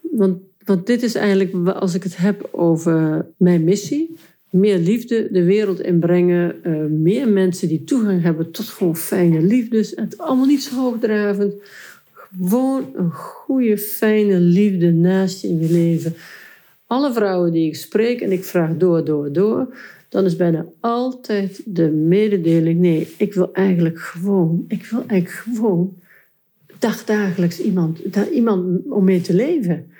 Want, 0.00 0.38
want 0.64 0.86
dit 0.86 1.02
is 1.02 1.14
eigenlijk, 1.14 1.68
als 1.68 1.94
ik 1.94 2.02
het 2.02 2.16
heb 2.16 2.48
over 2.52 3.26
mijn 3.36 3.64
missie, 3.64 4.16
meer 4.50 4.78
liefde 4.78 5.28
de 5.30 5.44
wereld 5.44 5.80
inbrengen, 5.80 6.54
uh, 6.64 6.84
meer 6.90 7.28
mensen 7.28 7.68
die 7.68 7.84
toegang 7.84 8.22
hebben 8.22 8.50
tot 8.50 8.66
gewoon 8.66 8.96
fijne 8.96 9.42
liefdes. 9.42 9.92
Het 9.94 10.18
allemaal 10.18 10.46
niet 10.46 10.62
zo 10.62 10.74
hoogdravend, 10.74 11.54
gewoon 12.12 12.84
een 12.94 13.10
goede, 13.10 13.78
fijne 13.78 14.38
liefde 14.38 14.92
naast 14.92 15.42
je 15.42 15.48
in 15.48 15.60
je 15.60 15.70
leven. 15.70 16.14
Alle 16.88 17.12
vrouwen 17.12 17.52
die 17.52 17.66
ik 17.66 17.76
spreek 17.76 18.20
en 18.20 18.32
ik 18.32 18.44
vraag 18.44 18.76
door, 18.76 19.04
door, 19.04 19.32
door, 19.32 19.76
dan 20.08 20.24
is 20.24 20.36
bijna 20.36 20.66
altijd 20.80 21.62
de 21.64 21.90
mededeling: 21.90 22.80
nee, 22.80 23.14
ik 23.18 23.34
wil 23.34 23.52
eigenlijk 23.52 23.98
gewoon, 23.98 24.64
ik 24.68 24.84
wil 24.84 25.04
eigenlijk 25.06 25.30
gewoon 25.30 25.96
dagdagelijks 26.78 27.60
iemand, 27.60 27.98
iemand 28.32 28.86
om 28.88 29.04
mee 29.04 29.20
te 29.20 29.34
leven. 29.34 29.90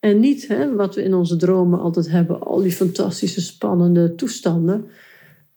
En 0.00 0.20
niet 0.20 0.48
hè, 0.48 0.74
wat 0.74 0.94
we 0.94 1.02
in 1.02 1.14
onze 1.14 1.36
dromen 1.36 1.80
altijd 1.80 2.10
hebben, 2.10 2.40
al 2.40 2.62
die 2.62 2.72
fantastische, 2.72 3.40
spannende 3.40 4.14
toestanden. 4.14 4.86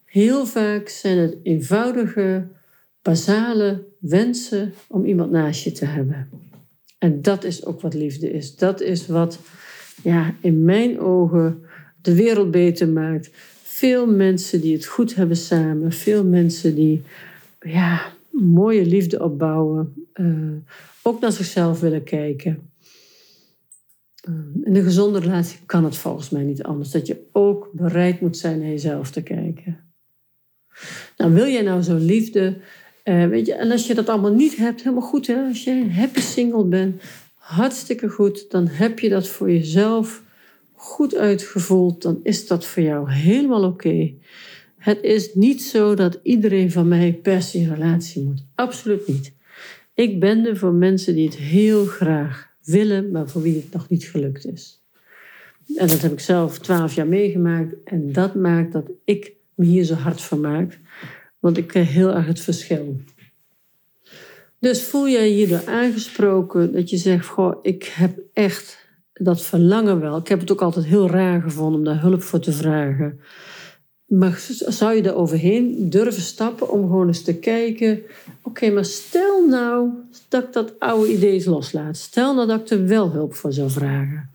Heel 0.05 0.45
vaak 0.45 0.89
zijn 0.89 1.17
het 1.17 1.37
eenvoudige, 1.43 2.47
basale 3.01 3.83
wensen 3.99 4.73
om 4.87 5.05
iemand 5.05 5.31
naast 5.31 5.63
je 5.63 5.71
te 5.71 5.85
hebben. 5.85 6.29
En 6.97 7.21
dat 7.21 7.43
is 7.43 7.65
ook 7.65 7.81
wat 7.81 7.93
liefde 7.93 8.31
is. 8.31 8.55
Dat 8.55 8.81
is 8.81 9.07
wat 9.07 9.39
ja, 10.03 10.35
in 10.41 10.63
mijn 10.63 10.99
ogen 10.99 11.63
de 12.01 12.15
wereld 12.15 12.51
beter 12.51 12.87
maakt. 12.87 13.29
Veel 13.61 14.07
mensen 14.07 14.61
die 14.61 14.73
het 14.73 14.85
goed 14.85 15.15
hebben 15.15 15.37
samen. 15.37 15.91
Veel 15.91 16.23
mensen 16.23 16.75
die 16.75 17.01
ja, 17.59 18.11
mooie 18.29 18.85
liefde 18.85 19.23
opbouwen. 19.23 19.93
Uh, 20.13 20.51
ook 21.01 21.19
naar 21.19 21.31
zichzelf 21.31 21.79
willen 21.79 22.03
kijken. 22.03 22.69
Uh, 24.29 24.35
in 24.63 24.75
een 24.75 24.83
gezonde 24.83 25.19
relatie 25.19 25.59
kan 25.65 25.83
het 25.83 25.97
volgens 25.97 26.29
mij 26.29 26.43
niet 26.43 26.63
anders. 26.63 26.91
Dat 26.91 27.07
je 27.07 27.27
ook 27.31 27.69
bereid 27.73 28.21
moet 28.21 28.37
zijn 28.37 28.59
naar 28.59 28.69
jezelf 28.69 29.11
te 29.11 29.21
kijken. 29.21 29.79
Nou, 31.17 31.33
wil 31.33 31.47
jij 31.47 31.61
nou 31.61 31.83
zo'n 31.83 32.05
liefde 32.05 32.57
uh, 33.03 33.27
weet 33.27 33.45
je, 33.45 33.53
en 33.53 33.71
als 33.71 33.87
je 33.87 33.93
dat 33.93 34.09
allemaal 34.09 34.33
niet 34.33 34.55
hebt, 34.55 34.83
helemaal 34.83 35.07
goed. 35.07 35.27
Hè? 35.27 35.47
Als 35.47 35.63
je 35.63 35.89
happy 35.91 36.19
single 36.19 36.63
bent, 36.63 37.01
hartstikke 37.51 38.09
goed. 38.09 38.51
Dan 38.51 38.67
heb 38.67 38.99
je 38.99 39.09
dat 39.09 39.27
voor 39.27 39.51
jezelf 39.51 40.23
goed 40.73 41.15
uitgevoeld. 41.15 42.01
Dan 42.01 42.19
is 42.23 42.47
dat 42.47 42.65
voor 42.65 42.83
jou 42.83 43.11
helemaal 43.11 43.63
oké. 43.63 44.13
Het 44.77 45.01
is 45.01 45.33
niet 45.33 45.61
zo 45.61 45.95
dat 45.95 46.19
iedereen 46.23 46.71
van 46.71 46.87
mij 46.87 47.13
per 47.13 47.41
se 47.41 47.59
een 47.59 47.73
relatie 47.73 48.23
moet. 48.23 48.45
Absoluut 48.55 49.07
niet. 49.07 49.33
Ik 49.93 50.19
ben 50.19 50.45
er 50.45 50.57
voor 50.57 50.73
mensen 50.73 51.15
die 51.15 51.25
het 51.25 51.37
heel 51.37 51.85
graag 51.85 52.49
willen, 52.63 53.11
maar 53.11 53.29
voor 53.29 53.41
wie 53.41 53.55
het 53.55 53.73
nog 53.73 53.89
niet 53.89 54.03
gelukt 54.03 54.45
is. 54.45 54.83
En 55.75 55.87
dat 55.87 56.01
heb 56.01 56.11
ik 56.11 56.19
zelf 56.19 56.59
twaalf 56.59 56.93
jaar 56.93 57.07
meegemaakt. 57.07 57.83
En 57.83 58.11
dat 58.11 58.35
maakt 58.35 58.71
dat 58.71 58.91
ik 59.05 59.33
me 59.55 59.65
hier 59.65 59.83
zo 59.83 59.93
hard 59.93 60.21
van 60.21 60.39
maak. 60.39 60.79
Want 61.39 61.57
ik 61.57 61.67
ken 61.67 61.85
heel 61.85 62.13
erg 62.13 62.25
het 62.25 62.39
verschil. 62.39 63.01
Dus 64.61 64.83
voel 64.83 65.09
jij 65.09 65.35
je 65.35 65.55
er 65.55 65.67
aangesproken 65.67 66.73
dat 66.73 66.89
je 66.89 66.97
zegt: 66.97 67.25
Goh, 67.25 67.59
ik 67.61 67.83
heb 67.83 68.19
echt 68.33 68.87
dat 69.13 69.41
verlangen 69.41 69.99
wel. 69.99 70.17
Ik 70.17 70.27
heb 70.27 70.39
het 70.39 70.51
ook 70.51 70.61
altijd 70.61 70.85
heel 70.85 71.09
raar 71.09 71.41
gevonden 71.41 71.79
om 71.79 71.85
daar 71.85 72.01
hulp 72.01 72.21
voor 72.21 72.39
te 72.39 72.51
vragen. 72.51 73.19
Maar 74.05 74.45
zou 74.49 74.95
je 74.95 75.01
er 75.01 75.15
overheen 75.15 75.89
durven 75.89 76.21
stappen 76.21 76.69
om 76.69 76.81
gewoon 76.81 77.07
eens 77.07 77.23
te 77.23 77.35
kijken: 77.35 78.01
oké, 78.43 78.69
maar 78.69 78.85
stel 78.85 79.47
nou 79.47 79.89
dat 80.29 80.43
ik 80.43 80.53
dat 80.53 80.79
oude 80.79 81.13
idee 81.13 81.49
loslaat. 81.49 81.97
Stel 81.97 82.35
nou 82.35 82.47
dat 82.47 82.59
ik 82.59 82.69
er 82.69 82.87
wel 82.87 83.11
hulp 83.11 83.33
voor 83.33 83.53
zou 83.53 83.69
vragen. 83.69 84.29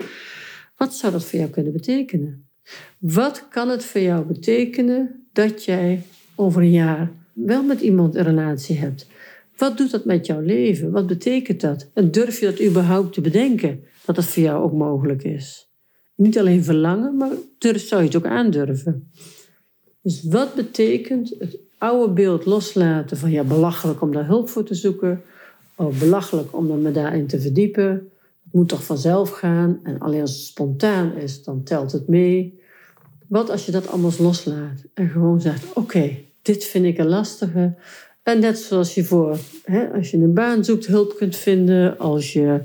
Wat 0.76 0.94
zou 0.94 1.12
dat 1.12 1.24
voor 1.24 1.38
jou 1.38 1.50
kunnen 1.50 1.72
betekenen? 1.72 2.48
Wat 2.98 3.48
kan 3.48 3.68
het 3.68 3.84
voor 3.84 4.00
jou 4.00 4.24
betekenen 4.24 5.26
dat 5.32 5.64
jij 5.64 6.02
over 6.34 6.62
een 6.62 6.70
jaar 6.70 7.10
wel 7.32 7.62
met 7.62 7.80
iemand 7.80 8.14
een 8.14 8.24
relatie 8.24 8.78
hebt. 8.78 9.06
Wat 9.56 9.76
doet 9.76 9.90
dat 9.90 10.04
met 10.04 10.26
jouw 10.26 10.40
leven? 10.40 10.90
Wat 10.90 11.06
betekent 11.06 11.60
dat? 11.60 11.90
En 11.94 12.10
durf 12.10 12.40
je 12.40 12.46
dat 12.46 12.62
überhaupt 12.62 13.12
te 13.12 13.20
bedenken, 13.20 13.84
dat 14.04 14.14
dat 14.14 14.24
voor 14.24 14.42
jou 14.42 14.62
ook 14.62 14.72
mogelijk 14.72 15.24
is? 15.24 15.70
Niet 16.14 16.38
alleen 16.38 16.64
verlangen, 16.64 17.16
maar 17.16 17.30
durf, 17.58 17.86
zou 17.86 18.00
je 18.00 18.06
het 18.06 18.16
ook 18.16 18.26
aandurven. 18.26 19.10
Dus 20.02 20.24
wat 20.24 20.54
betekent 20.54 21.34
het 21.38 21.58
oude 21.78 22.12
beeld 22.12 22.44
loslaten 22.44 23.16
van 23.16 23.30
ja, 23.30 23.44
belachelijk 23.44 24.00
om 24.00 24.12
daar 24.12 24.26
hulp 24.26 24.48
voor 24.48 24.64
te 24.64 24.74
zoeken, 24.74 25.22
of 25.76 25.98
belachelijk 25.98 26.56
om 26.56 26.82
me 26.82 26.90
daarin 26.90 27.26
te 27.26 27.40
verdiepen. 27.40 27.90
Het 28.44 28.52
moet 28.52 28.68
toch 28.68 28.84
vanzelf 28.84 29.30
gaan 29.30 29.80
en 29.82 29.98
alleen 29.98 30.20
als 30.20 30.32
het 30.32 30.40
spontaan 30.40 31.16
is, 31.16 31.42
dan 31.42 31.62
telt 31.62 31.92
het 31.92 32.08
mee. 32.08 32.60
Wat 33.26 33.50
als 33.50 33.66
je 33.66 33.72
dat 33.72 33.88
allemaal 33.88 34.12
loslaat 34.18 34.84
en 34.94 35.08
gewoon 35.08 35.40
zegt: 35.40 35.72
Oké, 35.74 36.16
dit 36.42 36.64
vind 36.64 36.84
ik 36.84 36.98
een 36.98 37.08
lastige. 37.08 37.74
En 38.26 38.40
net 38.40 38.58
zoals 38.58 38.94
je 38.94 39.04
voor, 39.04 39.38
hè, 39.64 39.92
als 39.92 40.10
je 40.10 40.16
een 40.16 40.34
baan 40.34 40.64
zoekt, 40.64 40.86
hulp 40.86 41.16
kunt 41.16 41.36
vinden. 41.36 41.98
Als 41.98 42.32
je, 42.32 42.60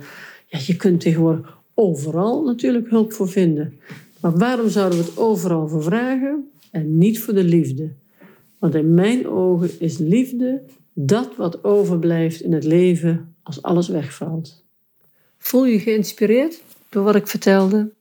ja, 0.48 0.60
je 0.66 0.76
kunt 0.76 1.00
tegenwoordig 1.00 1.58
overal 1.74 2.44
natuurlijk 2.44 2.90
hulp 2.90 3.14
voor 3.14 3.30
vinden. 3.30 3.80
Maar 4.22 4.38
waarom 4.38 4.70
zouden 4.70 5.00
we 5.00 5.06
het 5.06 5.18
overal 5.18 5.68
voor 5.68 5.84
vragen 5.84 6.50
en 6.72 6.98
niet 6.98 7.20
voor 7.20 7.34
de 7.34 7.44
liefde? 7.44 7.92
Want 8.60 8.76
in 8.76 8.94
mijn 8.94 9.28
ogen 9.28 9.70
is 9.80 9.98
liefde 9.98 10.62
dat 10.94 11.36
wat 11.36 11.64
overblijft 11.64 12.42
in 12.42 12.54
het 12.54 12.64
leven 12.64 13.36
als 13.44 13.62
alles 13.62 13.88
wegvalt. 13.88 14.66
Voel 15.38 15.66
je 15.66 15.80
geïnspireerd 15.80 16.64
door 16.90 17.04
wat 17.04 17.16
ik 17.16 17.28
vertelde? 17.28 17.92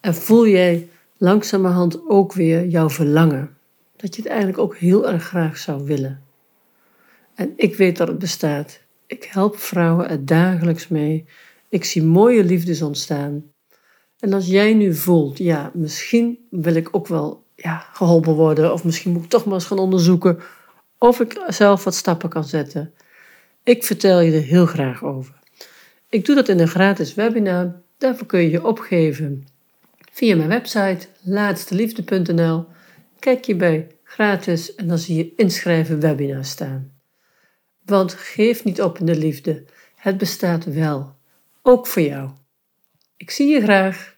En 0.00 0.14
voel 0.14 0.46
jij 0.46 0.88
langzamerhand 1.16 2.08
ook 2.08 2.32
weer 2.32 2.66
jouw 2.66 2.90
verlangen? 2.90 3.56
dat 3.96 4.16
je 4.16 4.22
het 4.22 4.30
eigenlijk 4.30 4.58
ook 4.58 4.76
heel 4.76 5.10
erg 5.10 5.24
graag 5.24 5.58
zou 5.58 5.84
willen. 5.84 6.25
En 7.36 7.52
ik 7.56 7.76
weet 7.76 7.96
dat 7.96 8.08
het 8.08 8.18
bestaat. 8.18 8.80
Ik 9.06 9.24
help 9.24 9.58
vrouwen 9.58 10.08
er 10.08 10.24
dagelijks 10.24 10.88
mee. 10.88 11.24
Ik 11.68 11.84
zie 11.84 12.02
mooie 12.02 12.44
liefdes 12.44 12.82
ontstaan. 12.82 13.44
En 14.18 14.32
als 14.32 14.46
jij 14.46 14.74
nu 14.74 14.94
voelt, 14.94 15.38
ja, 15.38 15.70
misschien 15.74 16.38
wil 16.50 16.74
ik 16.74 16.88
ook 16.90 17.06
wel 17.06 17.44
ja, 17.54 17.86
geholpen 17.92 18.34
worden, 18.34 18.72
of 18.72 18.84
misschien 18.84 19.12
moet 19.12 19.24
ik 19.24 19.30
toch 19.30 19.44
maar 19.44 19.54
eens 19.54 19.64
gaan 19.64 19.78
onderzoeken 19.78 20.38
of 20.98 21.20
ik 21.20 21.42
zelf 21.48 21.84
wat 21.84 21.94
stappen 21.94 22.28
kan 22.28 22.44
zetten. 22.44 22.94
Ik 23.62 23.84
vertel 23.84 24.20
je 24.20 24.32
er 24.32 24.42
heel 24.42 24.66
graag 24.66 25.04
over. 25.04 25.34
Ik 26.08 26.24
doe 26.24 26.34
dat 26.34 26.48
in 26.48 26.60
een 26.60 26.68
gratis 26.68 27.14
webinar. 27.14 27.82
Daarvoor 27.98 28.26
kun 28.26 28.40
je 28.40 28.50
je 28.50 28.66
opgeven 28.66 29.46
via 30.12 30.36
mijn 30.36 30.48
website 30.48 31.06
laatsteliefde.nl. 31.22 32.66
Kijk 33.18 33.44
je 33.44 33.56
bij 33.56 33.86
gratis 34.04 34.74
en 34.74 34.88
dan 34.88 34.98
zie 34.98 35.16
je 35.16 35.32
inschrijven 35.36 36.00
webinar 36.00 36.44
staan. 36.44 36.95
Want 37.86 38.14
geef 38.14 38.64
niet 38.64 38.82
op 38.82 38.98
in 38.98 39.06
de 39.06 39.16
liefde. 39.16 39.64
Het 39.96 40.18
bestaat 40.18 40.64
wel. 40.64 41.14
Ook 41.62 41.86
voor 41.86 42.02
jou. 42.02 42.30
Ik 43.16 43.30
zie 43.30 43.48
je 43.48 43.60
graag. 43.60 44.15